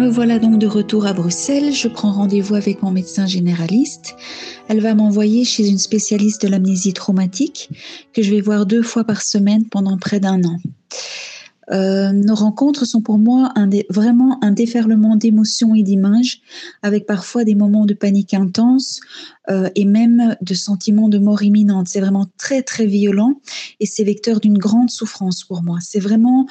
Me 0.00 0.08
voilà 0.08 0.38
donc 0.38 0.58
de 0.58 0.66
retour 0.66 1.04
à 1.04 1.12
Bruxelles. 1.12 1.74
Je 1.74 1.86
prends 1.86 2.10
rendez-vous 2.10 2.54
avec 2.54 2.82
mon 2.82 2.90
médecin 2.90 3.26
généraliste. 3.26 4.16
Elle 4.66 4.80
va 4.80 4.94
m'envoyer 4.94 5.44
chez 5.44 5.68
une 5.68 5.76
spécialiste 5.76 6.40
de 6.40 6.48
l'amnésie 6.48 6.94
traumatique 6.94 7.68
que 8.14 8.22
je 8.22 8.30
vais 8.30 8.40
voir 8.40 8.64
deux 8.64 8.82
fois 8.82 9.04
par 9.04 9.20
semaine 9.20 9.66
pendant 9.68 9.98
près 9.98 10.18
d'un 10.18 10.42
an. 10.44 10.56
Euh, 11.72 12.12
nos 12.12 12.34
rencontres 12.34 12.84
sont 12.84 13.00
pour 13.00 13.18
moi 13.18 13.52
vraiment 13.88 14.42
un 14.42 14.50
déferlement 14.50 15.16
d'émotions 15.16 15.74
et 15.74 15.82
d'images, 15.82 16.40
avec 16.82 17.06
parfois 17.06 17.44
des 17.44 17.54
moments 17.54 17.86
de 17.86 17.94
panique 17.94 18.34
intense 18.34 19.00
euh, 19.50 19.68
et 19.74 19.84
même 19.84 20.36
de 20.40 20.54
sentiments 20.54 21.08
de 21.08 21.18
mort 21.18 21.42
imminente. 21.42 21.88
C'est 21.88 22.00
vraiment 22.00 22.26
très 22.38 22.62
très 22.62 22.86
violent 22.86 23.40
et 23.78 23.86
c'est 23.86 24.04
vecteur 24.04 24.40
d'une 24.40 24.58
grande 24.58 24.90
souffrance 24.90 25.44
pour 25.44 25.62
moi. 25.62 25.78
C'est 25.80 26.00
vraiment 26.00 26.46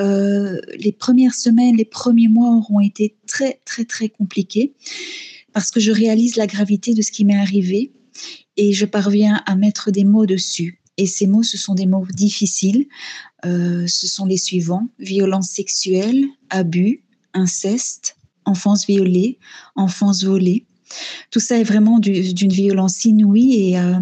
euh, 0.00 0.60
les 0.78 0.92
premières 0.92 1.34
semaines, 1.34 1.76
les 1.76 1.84
premiers 1.84 2.28
mois 2.28 2.50
auront 2.50 2.80
été 2.80 3.16
très 3.26 3.60
très 3.64 3.84
très 3.84 4.08
compliqués 4.08 4.74
parce 5.52 5.70
que 5.70 5.80
je 5.80 5.92
réalise 5.92 6.36
la 6.36 6.46
gravité 6.46 6.94
de 6.94 7.02
ce 7.02 7.12
qui 7.12 7.24
m'est 7.24 7.38
arrivé 7.38 7.92
et 8.56 8.72
je 8.72 8.86
parviens 8.86 9.42
à 9.46 9.54
mettre 9.54 9.90
des 9.90 10.04
mots 10.04 10.26
dessus. 10.26 10.81
Et 10.98 11.06
ces 11.06 11.26
mots, 11.26 11.42
ce 11.42 11.56
sont 11.56 11.74
des 11.74 11.86
mots 11.86 12.06
difficiles. 12.12 12.86
Euh, 13.44 13.86
ce 13.86 14.06
sont 14.06 14.26
les 14.26 14.36
suivants 14.36 14.88
violence 14.98 15.48
sexuelle, 15.48 16.24
abus, 16.50 17.02
inceste, 17.34 18.16
enfance 18.44 18.86
violée, 18.86 19.38
enfance 19.74 20.24
volée. 20.24 20.66
Tout 21.30 21.40
ça 21.40 21.58
est 21.58 21.64
vraiment 21.64 21.98
d'une 21.98 22.52
violence 22.52 23.06
inouïe 23.06 23.70
et 23.70 23.78
euh, 23.78 23.94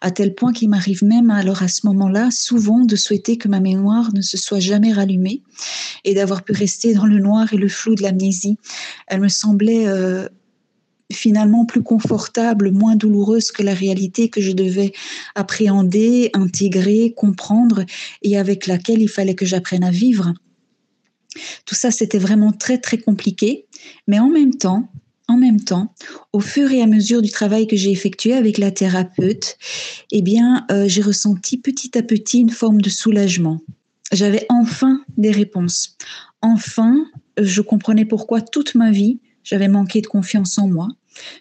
à 0.00 0.12
tel 0.12 0.32
point 0.32 0.52
qu'il 0.52 0.68
m'arrive 0.68 1.02
même 1.02 1.30
alors 1.30 1.64
à 1.64 1.68
ce 1.68 1.84
moment-là 1.88 2.30
souvent 2.30 2.84
de 2.84 2.94
souhaiter 2.94 3.36
que 3.36 3.48
ma 3.48 3.58
mémoire 3.58 4.14
ne 4.14 4.20
se 4.20 4.36
soit 4.36 4.60
jamais 4.60 4.92
rallumée 4.92 5.42
et 6.04 6.14
d'avoir 6.14 6.44
pu 6.44 6.52
rester 6.52 6.94
dans 6.94 7.06
le 7.06 7.18
noir 7.18 7.52
et 7.52 7.56
le 7.56 7.68
flou 7.68 7.96
de 7.96 8.02
l'amnésie. 8.02 8.58
Elle 9.08 9.20
me 9.20 9.28
semblait 9.28 9.88
euh, 9.88 10.28
finalement 11.12 11.64
plus 11.64 11.82
confortable, 11.82 12.70
moins 12.70 12.96
douloureuse 12.96 13.52
que 13.52 13.62
la 13.62 13.74
réalité 13.74 14.28
que 14.28 14.40
je 14.40 14.52
devais 14.52 14.92
appréhender, 15.34 16.30
intégrer, 16.34 17.12
comprendre 17.16 17.84
et 18.22 18.36
avec 18.36 18.66
laquelle 18.66 19.00
il 19.00 19.08
fallait 19.08 19.34
que 19.34 19.46
j'apprenne 19.46 19.84
à 19.84 19.90
vivre. 19.90 20.34
Tout 21.64 21.74
ça, 21.74 21.90
c'était 21.90 22.18
vraiment 22.18 22.52
très, 22.52 22.78
très 22.78 22.98
compliqué. 22.98 23.66
Mais 24.08 24.18
en 24.18 24.28
même 24.28 24.54
temps, 24.54 24.88
en 25.28 25.36
même 25.36 25.60
temps, 25.60 25.92
au 26.32 26.40
fur 26.40 26.70
et 26.70 26.82
à 26.82 26.86
mesure 26.86 27.20
du 27.20 27.30
travail 27.30 27.66
que 27.66 27.76
j'ai 27.76 27.90
effectué 27.90 28.32
avec 28.32 28.58
la 28.58 28.70
thérapeute, 28.70 29.58
eh 30.12 30.22
bien, 30.22 30.64
euh, 30.70 30.86
j'ai 30.86 31.02
ressenti 31.02 31.58
petit 31.58 31.98
à 31.98 32.02
petit 32.02 32.40
une 32.40 32.50
forme 32.50 32.80
de 32.80 32.90
soulagement. 32.90 33.60
J'avais 34.12 34.46
enfin 34.48 35.00
des 35.16 35.32
réponses. 35.32 35.96
Enfin, 36.42 37.06
je 37.40 37.60
comprenais 37.60 38.04
pourquoi 38.04 38.40
toute 38.40 38.76
ma 38.76 38.92
vie, 38.92 39.18
j'avais 39.46 39.68
manqué 39.68 40.00
de 40.00 40.08
confiance 40.08 40.58
en 40.58 40.66
moi. 40.66 40.88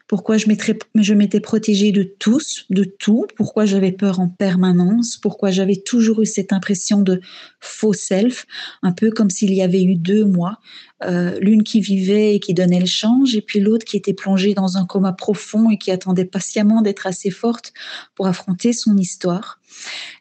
Pourquoi 0.07 0.37
je 0.37 1.13
m'étais 1.13 1.39
protégée 1.39 1.91
de 1.91 2.03
tous, 2.03 2.65
de 2.69 2.83
tout? 2.83 3.27
Pourquoi 3.35 3.65
j'avais 3.65 3.91
peur 3.91 4.19
en 4.19 4.27
permanence? 4.27 5.17
Pourquoi 5.17 5.51
j'avais 5.51 5.77
toujours 5.77 6.21
eu 6.21 6.25
cette 6.25 6.53
impression 6.53 7.01
de 7.01 7.21
faux 7.59 7.93
self? 7.93 8.45
Un 8.83 8.91
peu 8.91 9.11
comme 9.11 9.29
s'il 9.29 9.53
y 9.53 9.61
avait 9.61 9.83
eu 9.83 9.95
deux 9.95 10.25
moi. 10.25 10.59
Euh, 11.03 11.37
l'une 11.41 11.63
qui 11.63 11.81
vivait 11.81 12.35
et 12.35 12.39
qui 12.39 12.53
donnait 12.53 12.79
le 12.79 12.85
change, 12.85 13.35
et 13.35 13.41
puis 13.41 13.59
l'autre 13.59 13.83
qui 13.83 13.97
était 13.97 14.13
plongée 14.13 14.53
dans 14.53 14.77
un 14.77 14.85
coma 14.85 15.11
profond 15.11 15.69
et 15.69 15.77
qui 15.77 15.91
attendait 15.91 16.23
patiemment 16.23 16.81
d'être 16.81 17.05
assez 17.05 17.31
forte 17.31 17.73
pour 18.15 18.27
affronter 18.27 18.71
son 18.71 18.95
histoire. 18.95 19.59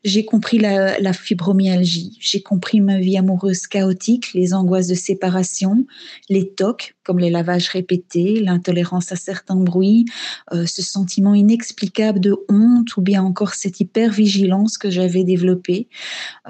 J'ai 0.03 0.25
compris 0.25 0.59
la, 0.59 1.13
fibromyalgie, 1.13 2.19
j'ai 2.19 2.43
compris 2.43 2.81
ma 2.81 2.99
vie 2.99 3.17
amoureuse 3.17 3.69
chaotique, 3.69 4.33
les 4.35 4.53
angoisses 4.53 4.89
de 4.89 4.95
séparation, 4.95 5.87
les 6.29 6.51
tocs 6.51 6.97
comme 7.05 7.19
les 7.19 7.31
lavages 7.31 7.69
répétés, 7.69 8.41
l'intolérance 8.41 9.13
à 9.13 9.17
certains 9.17 9.44
bruits, 9.51 10.05
euh, 10.53 10.67
ce 10.67 10.83
sentiment 10.83 11.35
inexplicable 11.35 12.21
de 12.21 12.37
honte 12.49 12.97
ou 12.97 13.03
bien 13.03 13.23
encore 13.23 13.55
cette 13.55 13.81
hypervigilance 13.81 14.79
que 14.79 14.91
j'avais 14.91 15.25
développée, 15.25 15.89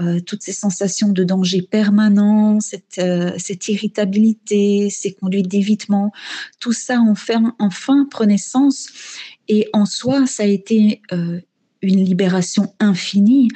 euh, 0.01 0.21
toutes 0.21 0.43
ces 0.43 0.53
sensations 0.53 1.09
de 1.09 1.25
danger 1.25 1.63
permanent, 1.63 2.61
cette, 2.61 2.99
euh, 2.99 3.33
cette 3.39 3.69
irritabilité, 3.69 4.91
ces 4.91 5.13
conduites 5.13 5.49
d'évitement, 5.49 6.13
tout 6.61 6.73
ça 6.73 7.01
enfin, 7.01 7.55
enfin 7.59 8.07
prenait 8.11 8.39
sens. 8.39 8.89
Et 9.49 9.69
en 9.73 9.85
soi, 9.85 10.27
ça 10.27 10.45
a 10.45 10.47
été 10.47 11.03
une 11.85 12.05
libération 12.05 12.75
infinie. 12.81 13.49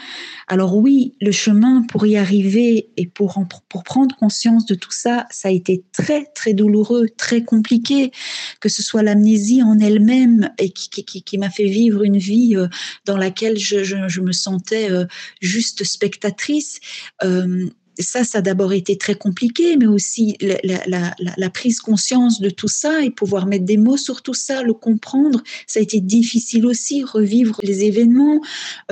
Alors 0.47 0.77
oui, 0.77 1.15
le 1.21 1.33
chemin 1.33 1.83
pour 1.83 2.07
y 2.07 2.17
arriver 2.17 2.91
et 2.97 3.07
pour, 3.07 3.43
pour 3.69 3.85
prendre 3.85 4.17
conscience 4.17 4.67
de 4.67 4.75
tout 4.75 4.93
ça, 4.93 5.27
ça 5.31 5.49
a 5.49 5.51
été 5.51 5.85
très, 5.93 6.27
très 6.35 6.55
douloureux, 6.55 7.09
très 7.17 7.43
compliqué, 7.43 8.13
que 8.61 8.69
ce 8.69 8.83
soit 8.83 9.03
l'amnésie 9.03 9.63
en 9.63 9.79
elle-même 9.79 10.51
et 10.59 10.71
qui, 10.71 10.89
qui, 10.89 11.23
qui, 11.23 11.39
m'a 11.39 11.51
fait 11.51 11.69
vivre 11.69 12.03
une 12.03 12.19
vie 12.19 12.57
euh, 12.57 12.69
dans 13.05 13.17
laquelle 13.17 13.59
je, 13.59 13.85
je, 13.85 14.21
me 14.21 14.33
sentais 14.33 14.91
euh, 14.91 15.05
juste 15.41 15.85
spectatrice. 15.85 16.81
Euh, 17.23 17.69
ça, 17.99 18.25
ça 18.25 18.39
a 18.39 18.43
d'abord 18.43 18.73
été 18.73 18.97
très 18.97 19.15
compliqué, 19.15 19.77
mais 19.77 19.87
aussi 19.87 20.37
la, 20.41 21.51
prise 21.51 21.81
conscience 21.81 22.41
de 22.41 22.51
tout 22.51 22.69
ça 22.69 23.03
et 23.03 23.11
pouvoir 23.11 23.47
mettre 23.47 23.65
des 23.65 23.77
mots 23.77 23.97
sur 23.97 24.23
tout 24.23 24.35
ça, 24.35 24.63
le 24.63 24.75
comprendre, 24.75 25.43
ça 25.67 25.81
a 25.81 25.83
été 25.83 26.01
difficile 26.01 26.67
aussi, 26.67 27.03
revivre 27.03 27.59
les 27.63 27.85
événements, 27.85 28.41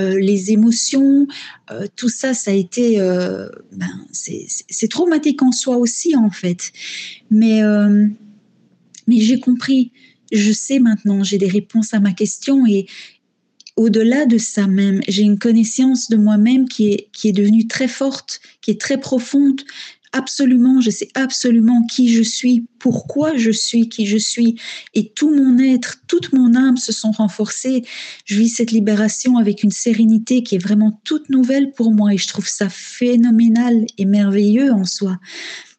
euh, 0.01 0.19
les 0.19 0.53
émotions, 0.53 1.27
euh, 1.71 1.87
tout 1.97 2.09
ça, 2.09 2.35
ça 2.35 2.51
a 2.51 2.55
été, 2.55 3.01
euh, 3.01 3.49
ben, 3.73 4.07
c'est 4.12 4.88
traumatique 4.88 5.42
en 5.42 5.53
soi 5.53 5.77
aussi 5.77 6.16
en 6.16 6.31
fait. 6.31 6.73
Mais, 7.31 7.61
mais 9.07 9.21
j'ai 9.21 9.38
compris, 9.40 9.92
je 10.33 10.53
sais 10.53 10.79
maintenant, 10.79 11.23
j'ai 11.23 11.38
des 11.38 11.49
réponses 11.49 11.95
à 11.95 12.01
ma 12.01 12.12
question 12.12 12.66
et, 12.66 12.87
au-delà 13.77 14.27
de 14.27 14.39
ça 14.39 14.67
même, 14.67 15.01
j'ai 15.07 15.23
une 15.23 15.39
connaissance 15.39 16.09
de 16.09 16.17
moi-même 16.17 16.69
qui 16.69 16.93
est, 16.93 17.09
qui 17.12 17.29
est 17.29 17.33
devenue 17.33 17.67
très 17.67 17.89
forte, 17.89 18.41
qui 18.62 18.71
est 18.71 18.81
très 18.81 18.99
profonde. 18.99 19.61
Absolument, 20.12 20.81
je 20.81 20.89
sais 20.89 21.09
absolument 21.15 21.85
qui 21.85 22.15
je 22.15 22.23
suis, 22.23 22.65
pourquoi 22.79 23.37
je 23.37 23.51
suis 23.51 23.91
qui 23.91 24.07
je 24.07 24.17
suis, 24.17 24.57
et 24.95 25.11
tout 25.11 25.35
mon 25.35 25.59
être, 25.59 25.97
toute 26.07 26.33
mon 26.33 26.55
âme 26.55 26.79
se 26.79 26.91
sont 26.91 27.11
renforcées. 27.11 27.83
Je 28.25 28.39
vis 28.39 28.49
cette 28.49 28.71
libération 28.71 29.37
avec 29.37 29.62
une 29.62 29.71
sérénité 29.71 30.43
qui 30.43 30.55
est 30.55 30.62
vraiment 30.62 30.99
toute 31.05 31.29
nouvelle 31.29 31.73
pour 31.73 31.93
moi, 31.93 32.15
et 32.15 32.19
je 32.19 32.29
trouve 32.29 32.49
ça 32.49 32.71
phénoménal 32.71 33.85
et 33.99 34.07
merveilleux 34.07 34.73
en 34.73 34.85
soi. 34.85 35.19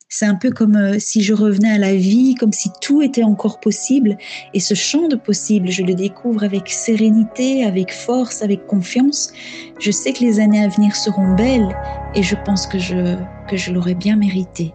C'est 0.10 0.26
un 0.26 0.36
peu 0.36 0.52
comme 0.52 0.78
euh, 0.78 1.00
si 1.00 1.22
je 1.22 1.34
revenais 1.34 1.72
à 1.72 1.78
la 1.78 1.94
vie, 1.94 2.34
comme 2.36 2.54
si 2.54 2.72
tout 2.80 3.02
était 3.02 3.24
encore 3.24 3.60
possible. 3.60 4.18
Et 4.54 4.62
ce 4.62 4.74
champ 4.74 5.10
de 5.10 5.18
possible, 5.18 5.70
je 5.70 5.84
le 5.84 5.96
découvre 5.96 6.46
avec 6.46 6.70
sérénité, 6.70 7.66
avec 7.66 7.94
force, 7.94 8.42
avec 8.42 8.66
confiance. 8.68 9.34
Je 9.82 9.92
sais 9.92 10.14
que 10.14 10.24
les 10.24 10.40
années 10.40 10.64
à 10.64 10.70
venir 10.70 10.96
seront 10.96 11.36
belles 11.36 11.76
et 12.16 12.24
je 12.24 12.36
pense 12.46 12.68
que 12.68 12.80
je, 12.80 13.18
que 13.50 13.58
je 13.58 13.74
l'aurais 13.74 13.96
bien 13.96 14.16
mérité. 14.16 14.72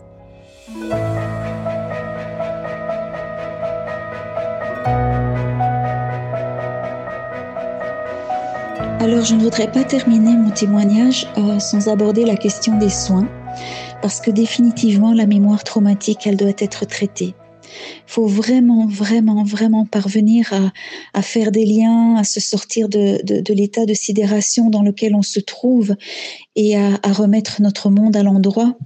Alors, 9.00 9.24
je 9.24 9.34
ne 9.34 9.40
voudrais 9.40 9.72
pas 9.72 9.84
terminer 9.84 10.36
mon 10.36 10.50
témoignage 10.50 11.26
euh, 11.38 11.58
sans 11.58 11.88
aborder 11.88 12.26
la 12.26 12.36
question 12.36 12.76
des 12.76 12.90
soins 12.90 13.26
parce 14.02 14.20
que 14.20 14.32
définitivement 14.32 15.14
la 15.14 15.26
mémoire 15.26 15.62
traumatique, 15.62 16.26
elle 16.26 16.36
doit 16.36 16.50
être 16.58 16.84
traitée. 16.84 17.34
Il 18.06 18.12
faut 18.12 18.26
vraiment, 18.26 18.86
vraiment, 18.86 19.44
vraiment 19.44 19.86
parvenir 19.86 20.52
à, 21.14 21.22
faire 21.22 21.52
des 21.52 21.64
liens, 21.64 22.16
à 22.16 22.24
se 22.24 22.40
sortir 22.40 22.88
de, 22.88 23.22
l'état 23.54 23.86
de 23.86 23.94
sidération 23.94 24.68
dans 24.68 24.82
lequel 24.82 25.14
on 25.14 25.22
se 25.22 25.40
trouve 25.40 25.96
et 26.56 26.76
à, 26.76 26.98
remettre 27.12 27.62
notre 27.62 27.88
monde 27.88 28.14
à 28.16 28.22
l'endroit. 28.22 28.76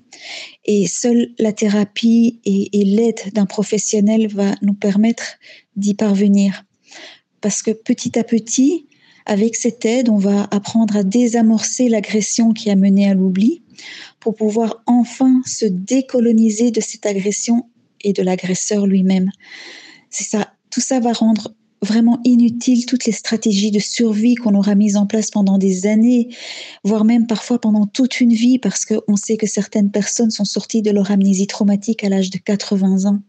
Et 0.66 0.87
seule 0.87 1.31
la 1.38 1.52
thérapie 1.52 2.38
et, 2.44 2.85
l'aide 2.85 3.33
d'un 3.33 3.46
professionnel 3.46 4.29
va 4.29 4.55
nous 4.62 4.74
permettre 4.74 5.38
d'y 5.74 5.94
parvenir. 5.94 6.64
Parce 7.40 7.62
que 7.62 7.72
petit 7.72 8.18
à 8.18 8.22
petit, 8.22 8.87
avec 9.24 9.57
cette 9.57 9.85
aide, 9.85 10.09
on 10.09 10.18
va 10.18 10.46
apprendre 10.52 10.96
à 10.96 11.02
désamorcer 11.02 11.88
l'agression 11.88 12.52
qui 12.52 12.70
a 12.70 12.76
mené 12.76 13.11
à 13.11 13.14
l'oubli 13.14 13.62
pour 14.26 14.34
pouvoir 14.34 14.82
enfin 14.86 15.40
se 15.46 15.66
décoloniser 15.66 16.72
de 16.72 16.80
cette 16.80 17.06
agression 17.06 17.68
et 18.00 18.12
de 18.12 18.24
l'agresseur 18.24 18.84
lui-même. 18.84 19.30
C'est 20.10 20.24
ça, 20.24 20.52
tout 20.68 20.80
ça 20.80 20.98
va 20.98 21.12
rendre 21.12 21.54
vraiment 21.80 22.18
inutile 22.24 22.86
toutes 22.86 23.04
les 23.04 23.12
stratégies 23.12 23.70
de 23.70 23.78
survie 23.78 24.34
qu'on 24.34 24.56
aura 24.56 24.74
mises 24.74 24.96
en 24.96 25.06
place 25.06 25.30
pendant 25.30 25.58
des 25.58 25.86
années, 25.86 26.30
voire 26.82 27.04
même 27.04 27.28
parfois 27.28 27.60
pendant 27.60 27.86
toute 27.86 28.20
une 28.20 28.32
vie, 28.32 28.58
parce 28.58 28.84
qu'on 28.84 29.14
sait 29.14 29.36
que 29.36 29.46
certaines 29.46 29.92
personnes 29.92 30.32
sont 30.32 30.44
sorties 30.44 30.82
de 30.82 30.90
leur 30.90 31.12
amnésie 31.12 31.46
traumatique 31.46 32.02
à 32.02 32.08
l'âge 32.08 32.30
de 32.30 32.38
80 32.38 33.08
ans. 33.08 33.20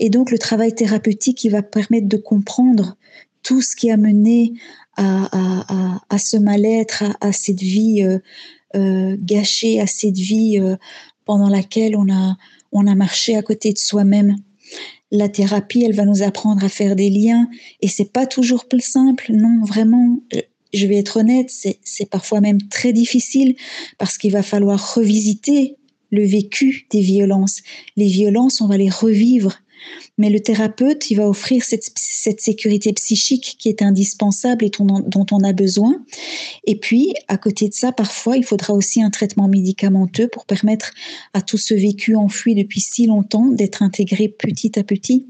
Et 0.00 0.10
donc 0.10 0.30
le 0.30 0.38
travail 0.38 0.74
thérapeutique 0.74 1.38
qui 1.38 1.48
va 1.48 1.62
permettre 1.62 2.08
de 2.08 2.18
comprendre 2.18 2.98
tout 3.42 3.62
ce 3.62 3.74
qui 3.74 3.90
a 3.90 3.96
mené 3.96 4.52
à, 4.98 6.18
ce 6.18 6.36
mal-être, 6.36 7.04
à, 7.22 7.32
cette 7.32 7.62
vie 7.62 8.02
euh, 8.02 8.18
euh, 8.76 9.16
gâchée, 9.18 9.80
à 9.80 9.86
cette 9.86 10.18
vie 10.18 10.58
euh, 10.58 10.76
pendant 11.24 11.48
laquelle 11.48 11.96
on 11.96 12.12
a, 12.12 12.36
on 12.72 12.86
a 12.86 12.94
marché 12.94 13.36
à 13.36 13.42
côté 13.42 13.72
de 13.72 13.78
soi-même. 13.78 14.36
La 15.10 15.28
thérapie, 15.28 15.82
elle 15.82 15.94
va 15.94 16.04
nous 16.04 16.22
apprendre 16.22 16.64
à 16.64 16.68
faire 16.68 16.94
des 16.94 17.10
liens 17.10 17.48
et 17.80 17.88
c'est 17.88 18.12
pas 18.12 18.26
toujours 18.26 18.66
plus 18.66 18.84
simple. 18.84 19.32
Non, 19.32 19.64
vraiment, 19.64 20.20
je 20.72 20.86
vais 20.86 20.96
être 20.96 21.18
honnête, 21.18 21.50
c'est 21.50 22.10
parfois 22.10 22.40
même 22.40 22.62
très 22.68 22.92
difficile 22.92 23.56
parce 23.98 24.18
qu'il 24.18 24.30
va 24.30 24.44
falloir 24.44 24.94
revisiter 24.94 25.76
le 26.10 26.24
vécu 26.24 26.86
des 26.90 27.00
violences. 27.00 27.62
Les 27.96 28.06
violences, 28.06 28.60
on 28.60 28.68
va 28.68 28.76
les 28.76 28.90
revivre. 28.90 29.58
Mais 30.18 30.30
le 30.30 30.40
thérapeute, 30.40 31.10
il 31.10 31.16
va 31.16 31.28
offrir 31.28 31.64
cette, 31.64 32.40
sécurité 32.40 32.92
psychique 32.92 33.56
qui 33.58 33.68
est 33.68 33.82
indispensable 33.82 34.64
et 34.64 34.70
dont 34.70 35.26
on 35.30 35.44
a 35.44 35.52
besoin. 35.52 36.04
Et 36.66 36.78
puis, 36.78 37.14
à 37.28 37.38
côté 37.38 37.68
de 37.68 37.74
ça, 37.74 37.92
parfois, 37.92 38.36
il 38.36 38.44
faudra 38.44 38.74
aussi 38.74 39.02
un 39.02 39.10
traitement 39.10 39.48
médicamenteux 39.48 40.28
pour 40.28 40.46
permettre 40.46 40.92
à 41.32 41.42
tout 41.42 41.58
ce 41.58 41.74
vécu 41.74 42.16
enfoui 42.16 42.54
depuis 42.54 42.80
si 42.80 43.06
longtemps 43.06 43.46
d'être 43.46 43.82
intégré 43.82 44.28
petit 44.28 44.78
à 44.78 44.84
petit. 44.84 45.26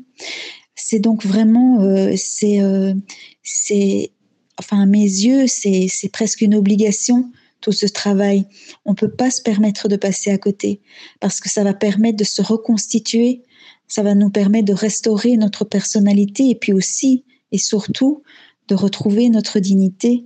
C'est 0.74 0.98
donc 0.98 1.24
vraiment, 1.24 1.82
euh, 1.82 2.14
euh, 2.42 2.94
c'est, 3.42 4.12
enfin, 4.58 4.82
à 4.82 4.86
mes 4.86 4.98
yeux, 4.98 5.46
c'est 5.46 6.10
presque 6.12 6.40
une 6.40 6.54
obligation 6.54 7.30
tout 7.60 7.72
ce 7.72 7.86
travail. 7.86 8.46
On 8.84 8.92
ne 8.92 8.96
peut 8.96 9.10
pas 9.10 9.30
se 9.30 9.42
permettre 9.42 9.88
de 9.88 9.96
passer 9.96 10.30
à 10.30 10.38
côté 10.38 10.80
parce 11.20 11.40
que 11.40 11.48
ça 11.48 11.64
va 11.64 11.74
permettre 11.74 12.16
de 12.16 12.24
se 12.24 12.42
reconstituer 12.42 13.42
ça 13.90 14.02
va 14.02 14.14
nous 14.14 14.30
permettre 14.30 14.66
de 14.66 14.72
restaurer 14.72 15.36
notre 15.36 15.64
personnalité 15.64 16.48
et 16.48 16.54
puis 16.54 16.72
aussi 16.72 17.24
et 17.52 17.58
surtout 17.58 18.22
de 18.68 18.74
retrouver 18.76 19.28
notre 19.28 19.58
dignité. 19.58 20.24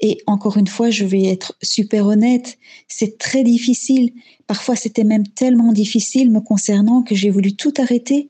Et 0.00 0.18
encore 0.26 0.58
une 0.58 0.66
fois, 0.66 0.90
je 0.90 1.04
vais 1.04 1.24
être 1.24 1.56
super 1.62 2.06
honnête, 2.06 2.58
c'est 2.88 3.16
très 3.16 3.44
difficile. 3.44 4.12
Parfois, 4.46 4.76
c'était 4.76 5.04
même 5.04 5.26
tellement 5.26 5.72
difficile 5.72 6.30
me 6.30 6.40
concernant 6.40 7.02
que 7.02 7.14
j'ai 7.14 7.30
voulu 7.30 7.56
tout 7.56 7.72
arrêter. 7.78 8.28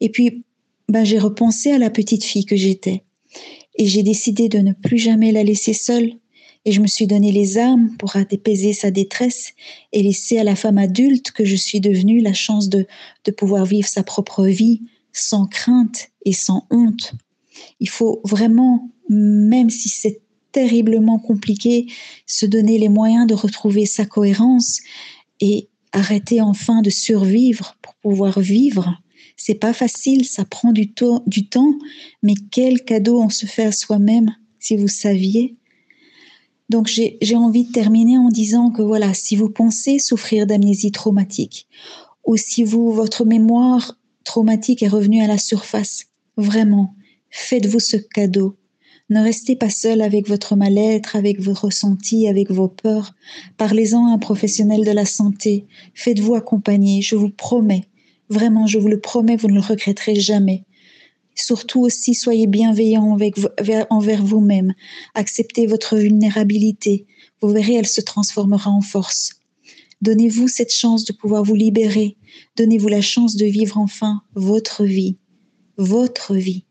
Et 0.00 0.10
puis, 0.10 0.44
ben, 0.88 1.04
j'ai 1.04 1.18
repensé 1.18 1.70
à 1.72 1.78
la 1.78 1.88
petite 1.88 2.24
fille 2.24 2.44
que 2.44 2.56
j'étais. 2.56 3.04
Et 3.76 3.86
j'ai 3.86 4.02
décidé 4.02 4.50
de 4.50 4.58
ne 4.58 4.72
plus 4.72 4.98
jamais 4.98 5.32
la 5.32 5.42
laisser 5.42 5.72
seule 5.72 6.12
et 6.64 6.72
je 6.72 6.80
me 6.80 6.86
suis 6.86 7.06
donné 7.06 7.30
les 7.30 7.58
armes 7.58 7.94
pour 7.98 8.16
apaiser 8.16 8.72
sa 8.72 8.90
détresse 8.90 9.52
et 9.92 10.02
laisser 10.02 10.38
à 10.38 10.44
la 10.44 10.56
femme 10.56 10.78
adulte 10.78 11.30
que 11.32 11.44
je 11.44 11.56
suis 11.56 11.80
devenue 11.80 12.20
la 12.20 12.32
chance 12.32 12.68
de, 12.68 12.86
de 13.24 13.30
pouvoir 13.30 13.66
vivre 13.66 13.88
sa 13.88 14.02
propre 14.02 14.46
vie 14.46 14.82
sans 15.12 15.46
crainte 15.46 16.08
et 16.24 16.32
sans 16.32 16.66
honte. 16.70 17.12
Il 17.80 17.88
faut 17.88 18.20
vraiment, 18.24 18.90
même 19.08 19.70
si 19.70 19.88
c'est 19.88 20.20
terriblement 20.52 21.18
compliqué, 21.18 21.86
se 22.26 22.46
donner 22.46 22.78
les 22.78 22.88
moyens 22.88 23.26
de 23.26 23.34
retrouver 23.34 23.86
sa 23.86 24.06
cohérence 24.06 24.80
et 25.40 25.68
arrêter 25.92 26.40
enfin 26.40 26.80
de 26.80 26.90
survivre 26.90 27.76
pour 27.82 27.94
pouvoir 27.96 28.40
vivre. 28.40 29.00
C'est 29.36 29.56
pas 29.56 29.72
facile, 29.72 30.24
ça 30.24 30.44
prend 30.44 30.72
du, 30.72 30.92
du 31.26 31.48
temps, 31.48 31.74
mais 32.22 32.34
quel 32.50 32.84
cadeau 32.84 33.20
on 33.20 33.30
se 33.30 33.46
fait 33.46 33.64
à 33.64 33.72
soi-même 33.72 34.34
si 34.60 34.76
vous 34.76 34.88
saviez. 34.88 35.56
Donc 36.70 36.86
j'ai 36.88 37.36
envie 37.36 37.64
de 37.64 37.72
terminer 37.72 38.18
en 38.18 38.28
disant 38.28 38.70
que 38.70 38.82
voilà, 38.82 39.12
si 39.14 39.36
vous 39.36 39.50
pensez 39.50 39.98
souffrir 39.98 40.46
d'amnésie 40.46 40.92
traumatique 40.92 41.68
ou 42.24 42.36
si 42.36 42.64
vous, 42.64 42.90
votre 42.90 43.24
mémoire 43.24 43.98
traumatique 44.24 44.82
est 44.82 44.88
revenue 44.88 45.22
à 45.22 45.26
la 45.26 45.38
surface, 45.38 46.06
vraiment, 46.36 46.94
faites-vous 47.30 47.80
ce 47.80 47.96
cadeau. 47.96 48.56
Ne 49.10 49.20
restez 49.20 49.54
pas 49.54 49.68
seul 49.68 50.00
avec 50.00 50.26
votre 50.28 50.56
mal-être, 50.56 51.14
avec 51.14 51.38
vos 51.38 51.52
ressentis, 51.52 52.26
avec 52.26 52.50
vos 52.50 52.68
peurs. 52.68 53.14
Parlez-en 53.58 54.06
à 54.06 54.14
un 54.14 54.18
professionnel 54.18 54.82
de 54.82 54.90
la 54.90 55.04
santé. 55.04 55.66
Faites-vous 55.94 56.34
accompagner, 56.34 57.02
je 57.02 57.14
vous 57.14 57.28
promets. 57.28 57.84
Vraiment, 58.30 58.66
je 58.66 58.78
vous 58.78 58.88
le 58.88 59.00
promets, 59.00 59.36
vous 59.36 59.48
ne 59.48 59.54
le 59.54 59.60
regretterez 59.60 60.18
jamais. 60.18 60.64
Surtout 61.34 61.80
aussi, 61.80 62.14
soyez 62.14 62.46
bienveillant 62.46 63.18
envers 63.90 64.24
vous-même. 64.24 64.74
Acceptez 65.14 65.66
votre 65.66 65.96
vulnérabilité. 65.96 67.06
Vous 67.40 67.48
verrez, 67.50 67.74
elle 67.74 67.88
se 67.88 68.00
transformera 68.00 68.70
en 68.70 68.80
force. 68.80 69.30
Donnez-vous 70.00 70.48
cette 70.48 70.72
chance 70.72 71.04
de 71.04 71.12
pouvoir 71.12 71.42
vous 71.42 71.54
libérer. 71.54 72.16
Donnez-vous 72.56 72.88
la 72.88 73.00
chance 73.00 73.36
de 73.36 73.46
vivre 73.46 73.78
enfin 73.78 74.22
votre 74.34 74.84
vie. 74.84 75.16
Votre 75.76 76.34
vie. 76.34 76.64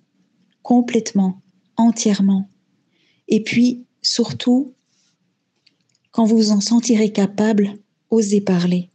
Complètement, 0.62 1.42
entièrement. 1.76 2.48
Et 3.28 3.44
puis, 3.44 3.86
surtout, 4.02 4.74
quand 6.12 6.26
vous 6.26 6.38
vous 6.38 6.52
en 6.52 6.62
sentirez 6.62 7.12
capable, 7.12 7.80
osez 8.12 8.40
parler. 8.40 8.92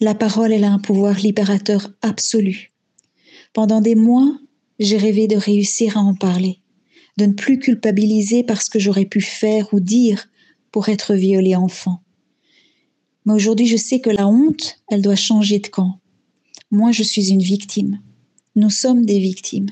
La 0.00 0.14
parole, 0.14 0.52
elle 0.52 0.64
a 0.64 0.72
un 0.72 0.78
pouvoir 0.78 1.18
libérateur 1.18 1.90
absolu. 2.02 2.72
Pendant 3.52 3.80
des 3.80 3.94
mois, 3.94 4.36
j'ai 4.78 4.96
rêvé 4.96 5.26
de 5.26 5.36
réussir 5.36 5.96
à 5.96 6.00
en 6.00 6.14
parler, 6.14 6.60
de 7.16 7.26
ne 7.26 7.32
plus 7.32 7.58
culpabiliser 7.58 8.42
parce 8.42 8.68
que 8.68 8.78
j'aurais 8.78 9.04
pu 9.04 9.20
faire 9.20 9.72
ou 9.72 9.80
dire 9.80 10.26
pour 10.72 10.88
être 10.88 11.14
violée 11.14 11.54
enfant. 11.54 12.00
Mais 13.24 13.32
aujourd'hui, 13.32 13.66
je 13.66 13.76
sais 13.76 14.00
que 14.00 14.10
la 14.10 14.26
honte, 14.26 14.80
elle 14.90 15.02
doit 15.02 15.16
changer 15.16 15.58
de 15.58 15.68
camp. 15.68 15.98
Moi, 16.70 16.92
je 16.92 17.02
suis 17.02 17.30
une 17.30 17.42
victime. 17.42 18.00
Nous 18.56 18.70
sommes 18.70 19.06
des 19.06 19.18
victimes. 19.18 19.70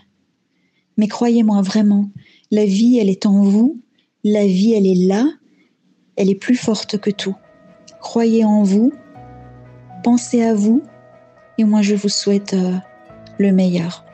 Mais 0.96 1.08
croyez-moi 1.08 1.60
vraiment, 1.62 2.10
la 2.50 2.64
vie, 2.64 2.98
elle 2.98 3.08
est 3.08 3.26
en 3.26 3.42
vous, 3.42 3.80
la 4.24 4.46
vie, 4.46 4.72
elle 4.72 4.86
est 4.86 5.06
là, 5.06 5.28
elle 6.16 6.30
est 6.30 6.36
plus 6.36 6.56
forte 6.56 6.98
que 6.98 7.10
tout. 7.10 7.34
Croyez 8.00 8.44
en 8.44 8.62
vous, 8.62 8.92
pensez 10.02 10.42
à 10.42 10.54
vous, 10.54 10.82
et 11.58 11.64
moi, 11.64 11.82
je 11.82 11.94
vous 11.94 12.08
souhaite 12.08 12.54
euh, 12.54 12.74
le 13.38 13.52
meilleur. 13.52 14.04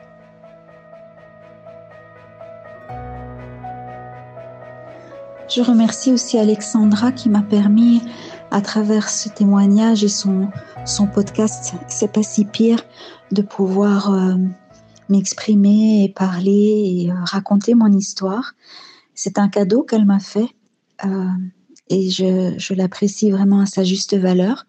Je 5.49 5.63
remercie 5.63 6.11
aussi 6.11 6.37
Alexandra 6.37 7.11
qui 7.11 7.27
m'a 7.27 7.41
permis, 7.41 8.01
à 8.51 8.61
travers 8.61 9.09
ce 9.09 9.29
témoignage 9.29 10.03
et 10.03 10.09
son, 10.09 10.47
son 10.85 11.07
podcast 11.07 11.73
C'est 11.87 12.11
pas 12.11 12.21
si 12.21 12.45
pire, 12.45 12.85
de 13.31 13.41
pouvoir 13.41 14.13
euh, 14.13 14.35
m'exprimer 15.09 16.03
et 16.03 16.09
parler 16.09 17.03
et 17.03 17.11
euh, 17.11 17.15
raconter 17.23 17.73
mon 17.73 17.91
histoire. 17.91 18.53
C'est 19.15 19.39
un 19.39 19.49
cadeau 19.49 19.81
qu'elle 19.81 20.05
m'a 20.05 20.19
fait 20.19 20.49
euh, 21.03 21.25
et 21.89 22.11
je, 22.11 22.53
je 22.57 22.73
l'apprécie 22.75 23.31
vraiment 23.31 23.61
à 23.61 23.65
sa 23.65 23.83
juste 23.83 24.15
valeur. 24.15 24.67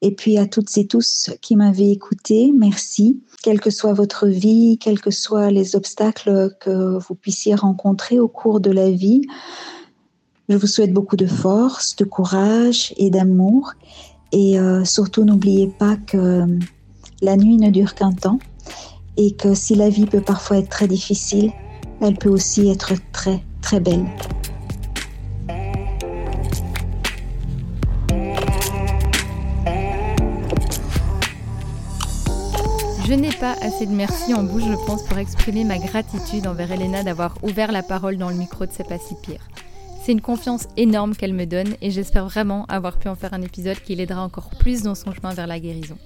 Et 0.00 0.14
puis 0.14 0.38
à 0.38 0.46
toutes 0.46 0.74
et 0.78 0.86
tous 0.86 1.30
qui 1.42 1.56
m'avaient 1.56 1.90
écouté, 1.90 2.52
merci. 2.56 3.20
Quelle 3.42 3.60
que 3.60 3.70
soit 3.70 3.92
votre 3.92 4.28
vie, 4.28 4.78
quels 4.78 5.00
que 5.00 5.10
soient 5.10 5.50
les 5.50 5.76
obstacles 5.76 6.56
que 6.58 6.98
vous 6.98 7.14
puissiez 7.14 7.54
rencontrer 7.54 8.18
au 8.18 8.28
cours 8.28 8.60
de 8.60 8.70
la 8.70 8.90
vie, 8.90 9.26
je 10.52 10.58
vous 10.58 10.66
souhaite 10.66 10.92
beaucoup 10.92 11.16
de 11.16 11.26
force, 11.26 11.96
de 11.96 12.04
courage 12.04 12.92
et 12.98 13.08
d'amour. 13.08 13.72
Et 14.32 14.58
euh, 14.58 14.84
surtout, 14.84 15.24
n'oubliez 15.24 15.66
pas 15.66 15.96
que 15.96 16.18
euh, 16.18 16.58
la 17.22 17.36
nuit 17.38 17.56
ne 17.56 17.70
dure 17.70 17.94
qu'un 17.94 18.12
temps 18.12 18.38
et 19.16 19.32
que 19.32 19.54
si 19.54 19.74
la 19.74 19.88
vie 19.88 20.04
peut 20.04 20.20
parfois 20.20 20.58
être 20.58 20.68
très 20.68 20.86
difficile, 20.86 21.52
elle 22.02 22.16
peut 22.16 22.28
aussi 22.28 22.68
être 22.68 22.92
très, 23.12 23.42
très 23.62 23.80
belle. 23.80 24.04
Je 33.06 33.14
n'ai 33.14 33.32
pas 33.32 33.54
assez 33.62 33.86
de 33.86 33.92
merci 33.92 34.34
en 34.34 34.42
bouche, 34.42 34.64
je 34.68 34.86
pense, 34.86 35.02
pour 35.04 35.16
exprimer 35.16 35.64
ma 35.64 35.78
gratitude 35.78 36.46
envers 36.46 36.70
Elena 36.72 37.02
d'avoir 37.02 37.38
ouvert 37.42 37.72
la 37.72 37.82
parole 37.82 38.18
dans 38.18 38.28
le 38.28 38.36
micro 38.36 38.66
de 38.66 38.70
C'est 38.70 38.86
pas 38.86 38.98
si 38.98 39.14
pire. 39.14 39.40
C'est 40.04 40.10
une 40.10 40.20
confiance 40.20 40.66
énorme 40.76 41.14
qu'elle 41.14 41.32
me 41.32 41.46
donne 41.46 41.76
et 41.80 41.92
j'espère 41.92 42.24
vraiment 42.24 42.64
avoir 42.66 42.98
pu 42.98 43.06
en 43.06 43.14
faire 43.14 43.34
un 43.34 43.42
épisode 43.42 43.78
qui 43.78 43.94
l'aidera 43.94 44.24
encore 44.24 44.50
plus 44.50 44.82
dans 44.82 44.96
son 44.96 45.12
chemin 45.12 45.32
vers 45.32 45.46
la 45.46 45.60
guérison. 45.60 45.96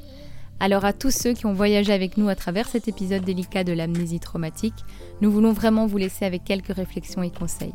Alors 0.61 0.85
à 0.85 0.93
tous 0.93 1.11
ceux 1.11 1.33
qui 1.33 1.47
ont 1.47 1.55
voyagé 1.55 1.95
avec 1.95 2.19
nous 2.19 2.29
à 2.29 2.35
travers 2.35 2.69
cet 2.69 2.89
épisode 2.89 3.25
délicat 3.25 3.65
de 3.65 3.73
l'amnésie 3.73 4.21
traumatique, 4.21 4.85
nous 5.23 5.33
voulons 5.33 5.55
vraiment 5.55 5.87
vous 5.87 5.97
laisser 5.97 6.27
avec 6.27 6.45
quelques 6.45 6.77
réflexions 6.77 7.23
et 7.23 7.31
conseils. 7.31 7.73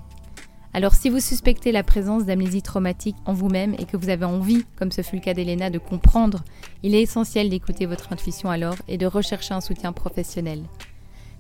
Alors 0.74 0.94
si 0.94 1.10
vous 1.10 1.20
suspectez 1.20 1.72
la 1.72 1.82
présence 1.82 2.26
d'amnésie 2.26 2.62
traumatique 2.62 3.18
en 3.26 3.34
vous-même 3.34 3.74
et 3.80 3.86
que 3.86 3.98
vous 3.98 4.10
avez 4.10 4.26
envie, 4.26 4.64
comme 4.76 4.92
ce 4.92 5.02
fut 5.02 5.16
le 5.16 5.24
cas 5.24 5.34
d'Elena, 5.34 5.72
de 5.72 5.80
comprendre, 5.80 6.44
il 6.84 6.94
est 6.94 7.02
essentiel 7.02 7.50
d'écouter 7.50 7.88
votre 7.88 8.14
intuition 8.14 8.52
alors 8.52 8.76
et 8.88 9.00
de 9.00 9.08
rechercher 9.08 9.56
un 9.56 9.62
soutien 9.62 9.92
professionnel. 9.92 10.62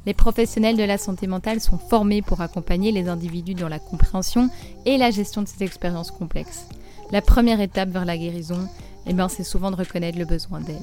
Les 0.05 0.13
professionnels 0.13 0.77
de 0.77 0.83
la 0.83 0.97
santé 0.97 1.27
mentale 1.27 1.61
sont 1.61 1.77
formés 1.77 2.21
pour 2.21 2.41
accompagner 2.41 2.91
les 2.91 3.07
individus 3.07 3.53
dans 3.53 3.69
la 3.69 3.79
compréhension 3.79 4.49
et 4.85 4.97
la 4.97 5.11
gestion 5.11 5.43
de 5.43 5.47
ces 5.47 5.63
expériences 5.63 6.11
complexes. 6.11 6.67
La 7.11 7.21
première 7.21 7.61
étape 7.61 7.89
vers 7.89 8.05
la 8.05 8.17
guérison, 8.17 8.67
eh 9.05 9.13
bien, 9.13 9.29
c'est 9.29 9.43
souvent 9.43 9.69
de 9.69 9.75
reconnaître 9.75 10.17
le 10.17 10.25
besoin 10.25 10.59
d'aide. 10.59 10.77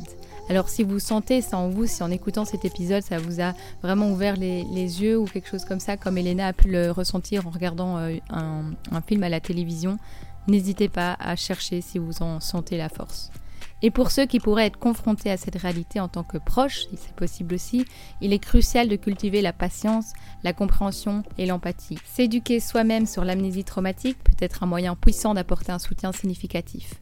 Alors 0.49 0.69
si 0.69 0.83
vous 0.83 0.99
sentez 0.99 1.43
ça 1.43 1.59
en 1.59 1.69
vous, 1.69 1.87
si 1.87 2.03
en 2.03 2.11
écoutant 2.11 2.45
cet 2.47 2.65
épisode, 2.65 3.03
ça 3.03 3.19
vous 3.19 3.41
a 3.41 3.53
vraiment 3.83 4.11
ouvert 4.11 4.37
les, 4.37 4.63
yeux 4.65 5.19
ou 5.19 5.27
quelque 5.27 5.49
chose 5.49 5.65
comme 5.65 5.81
ça, 5.81 5.97
comme 5.97 6.17
Elena 6.17 6.47
a 6.47 6.53
pu 6.55 6.69
le 6.69 6.91
ressentir 6.91 7.47
en 7.47 7.51
regardant 7.51 7.99
euh, 7.99 8.17
un 8.31 9.01
film 9.03 9.25
à 9.25 9.29
la 9.29 9.41
télévision, 9.41 9.99
n'hésitez 10.49 10.89
pas 10.89 11.17
à 11.21 11.37
chercher 11.37 11.81
si 11.81 11.99
vous 11.99 12.23
en 12.23 12.41
sentez 12.41 12.79
la 12.79 12.89
force. 12.89 13.31
Et 13.81 13.91
pour 13.91 14.11
ceux 14.11 14.27
qui 14.27 14.41
pourraient 14.41 14.67
être 14.67 14.79
confrontés 14.79 15.31
à 15.31 15.37
cette 15.37 15.55
réalité 15.55 16.01
en 16.01 16.09
tant 16.09 16.25
que 16.25 16.39
proches, 16.39 16.89
si 16.91 16.97
c'est 16.97 17.15
possible 17.15 17.55
aussi, 17.55 17.85
il 18.21 18.33
est 18.33 18.41
crucial 18.41 18.89
de 18.89 18.97
cultiver 18.97 19.41
la 19.41 19.53
patience, 19.53 20.13
la 20.43 20.53
compréhension 20.53 21.23
et 21.39 21.47
l'empathie. 21.47 21.99
S'éduquer 22.05 22.59
soi-même 22.59 23.07
sur 23.07 23.25
l'amnésie 23.25 23.65
traumatique 23.65 24.19
peut 24.25 24.37
être 24.41 24.65
un 24.65 24.67
moyen 24.67 24.97
puissant 24.97 25.35
d'apporter 25.35 25.71
un 25.71 25.79
soutien 25.79 26.11
significatif. 26.11 26.95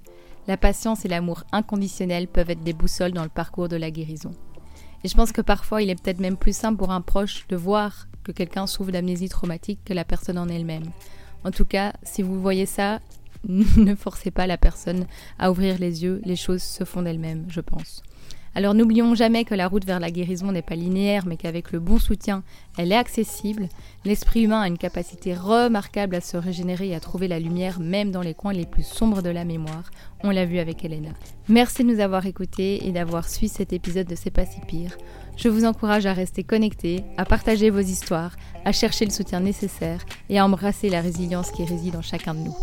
La 0.48 0.58
patience 0.58 1.04
et 1.04 1.08
l'amour 1.08 1.44
inconditionnel 1.50 2.28
peuvent 2.28 2.50
être 2.50 2.62
des 2.62 2.74
boussoles 2.74 3.12
dans 3.12 3.24
le 3.24 3.30
parcours 3.30 3.68
de 3.68 3.76
la 3.76 3.90
guérison. 3.90 4.32
Et 5.02 5.08
je 5.08 5.14
pense 5.14 5.32
que 5.32 5.40
parfois 5.40 5.82
il 5.82 5.90
est 5.90 6.00
peut-être 6.00 6.20
même 6.20 6.36
plus 6.36 6.54
simple 6.56 6.78
pour 6.78 6.92
un 6.92 7.00
proche 7.00 7.46
de 7.48 7.56
voir 7.56 8.06
que 8.22 8.32
quelqu'un 8.32 8.66
souffre 8.66 8.92
d'amnésie 8.92 9.28
traumatique 9.28 9.80
que 9.84 9.94
la 9.94 10.04
personne 10.04 10.38
en 10.38 10.48
elle-même. 10.48 10.90
En 11.44 11.50
tout 11.50 11.64
cas, 11.64 11.94
si 12.02 12.22
vous 12.22 12.40
voyez 12.40 12.66
ça, 12.66 13.00
ne 13.76 13.94
forcez 13.94 14.30
pas 14.30 14.46
la 14.46 14.58
personne 14.58 15.06
à 15.38 15.50
ouvrir 15.50 15.78
les 15.78 16.02
yeux, 16.02 16.20
les 16.24 16.36
choses 16.36 16.62
se 16.62 16.84
font 16.84 17.02
d'elles-mêmes, 17.02 17.46
je 17.48 17.60
pense. 17.60 18.02
Alors 18.56 18.72
n'oublions 18.72 19.14
jamais 19.14 19.44
que 19.44 19.54
la 19.54 19.68
route 19.68 19.84
vers 19.84 20.00
la 20.00 20.10
guérison 20.10 20.50
n'est 20.50 20.62
pas 20.62 20.76
linéaire, 20.76 21.26
mais 21.26 21.36
qu'avec 21.36 21.72
le 21.72 21.78
bon 21.78 21.98
soutien, 21.98 22.42
elle 22.78 22.90
est 22.90 22.96
accessible. 22.96 23.68
L'esprit 24.06 24.44
humain 24.44 24.62
a 24.62 24.66
une 24.66 24.78
capacité 24.78 25.34
remarquable 25.34 26.14
à 26.14 26.22
se 26.22 26.38
régénérer 26.38 26.88
et 26.88 26.94
à 26.94 27.00
trouver 27.00 27.28
la 27.28 27.38
lumière 27.38 27.80
même 27.80 28.10
dans 28.10 28.22
les 28.22 28.32
coins 28.32 28.54
les 28.54 28.64
plus 28.64 28.82
sombres 28.82 29.20
de 29.20 29.28
la 29.28 29.44
mémoire. 29.44 29.90
On 30.24 30.30
l'a 30.30 30.46
vu 30.46 30.58
avec 30.58 30.86
Elena. 30.86 31.10
Merci 31.50 31.84
de 31.84 31.92
nous 31.92 32.00
avoir 32.00 32.24
écoutés 32.24 32.88
et 32.88 32.92
d'avoir 32.92 33.28
suivi 33.28 33.50
cet 33.50 33.74
épisode 33.74 34.06
de 34.06 34.14
C'est 34.14 34.30
pas 34.30 34.46
si 34.46 34.60
pire. 34.60 34.96
Je 35.36 35.50
vous 35.50 35.66
encourage 35.66 36.06
à 36.06 36.14
rester 36.14 36.42
connectés, 36.42 37.04
à 37.18 37.26
partager 37.26 37.68
vos 37.68 37.80
histoires, 37.80 38.36
à 38.64 38.72
chercher 38.72 39.04
le 39.04 39.10
soutien 39.10 39.40
nécessaire 39.40 40.02
et 40.30 40.38
à 40.38 40.46
embrasser 40.46 40.88
la 40.88 41.02
résilience 41.02 41.50
qui 41.50 41.66
réside 41.66 41.96
en 41.96 42.00
chacun 42.02 42.32
de 42.32 42.40
nous. 42.40 42.56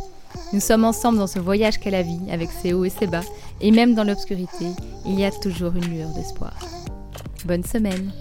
Nous 0.51 0.59
sommes 0.59 0.85
ensemble 0.85 1.17
dans 1.17 1.27
ce 1.27 1.39
voyage 1.39 1.79
qu'est 1.79 1.91
la 1.91 2.03
vie, 2.03 2.19
avec 2.31 2.49
ses 2.51 2.73
hauts 2.73 2.85
et 2.85 2.89
ses 2.89 3.07
bas, 3.07 3.23
et 3.61 3.71
même 3.71 3.95
dans 3.95 4.03
l'obscurité, 4.03 4.67
il 5.05 5.19
y 5.19 5.25
a 5.25 5.31
toujours 5.31 5.73
une 5.75 5.85
lueur 5.85 6.09
d'espoir. 6.09 6.53
Bonne 7.45 7.63
semaine 7.63 8.11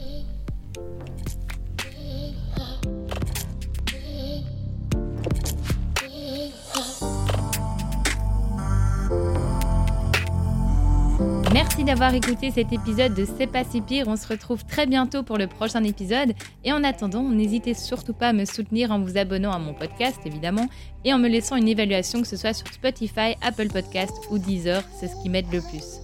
D'avoir 11.87 12.14
écouté 12.14 12.53
cet 12.53 12.73
épisode 12.73 13.12
de 13.14 13.27
C'est 13.27 13.49
pas 13.49 13.64
si 13.64 13.81
pire. 13.81 14.07
On 14.07 14.16
se 14.16 14.29
retrouve 14.29 14.64
très 14.64 14.87
bientôt 14.87 15.25
pour 15.25 15.37
le 15.37 15.49
prochain 15.49 15.83
épisode. 15.83 16.33
Et 16.64 16.73
en 16.73 16.85
attendant, 16.85 17.25
n'hésitez 17.25 17.75
surtout 17.75 18.12
pas 18.12 18.29
à 18.29 18.33
me 18.33 18.45
soutenir 18.45 18.92
en 18.92 19.01
vous 19.01 19.18
abonnant 19.18 19.51
à 19.51 19.59
mon 19.59 19.75
podcast, 19.75 20.18
évidemment, 20.25 20.68
et 21.05 21.12
en 21.12 21.18
me 21.18 21.29
laissant 21.29 21.57
une 21.57 21.68
évaluation, 21.68 22.23
que 22.23 22.29
ce 22.29 22.37
soit 22.37 22.55
sur 22.55 22.68
Spotify, 22.68 23.35
Apple 23.42 23.68
Podcast 23.68 24.12
ou 24.31 24.38
Deezer. 24.38 24.83
C'est 24.99 25.09
ce 25.09 25.21
qui 25.23 25.29
m'aide 25.29 25.53
le 25.53 25.61
plus. 25.61 26.01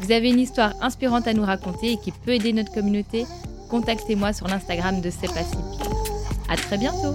Vous 0.00 0.10
avez 0.10 0.30
une 0.30 0.40
histoire 0.40 0.74
inspirante 0.82 1.28
à 1.28 1.32
nous 1.32 1.44
raconter 1.44 1.92
et 1.92 1.96
qui 1.96 2.10
peut 2.10 2.34
aider 2.34 2.52
notre 2.52 2.72
communauté 2.72 3.24
Contactez-moi 3.70 4.32
sur 4.32 4.48
l'Instagram 4.48 5.00
de 5.00 5.10
C'est 5.10 5.32
pas 5.32 5.44
si 5.44 5.56
pire. 5.56 5.90
À 6.48 6.56
très 6.56 6.76
bientôt! 6.76 7.14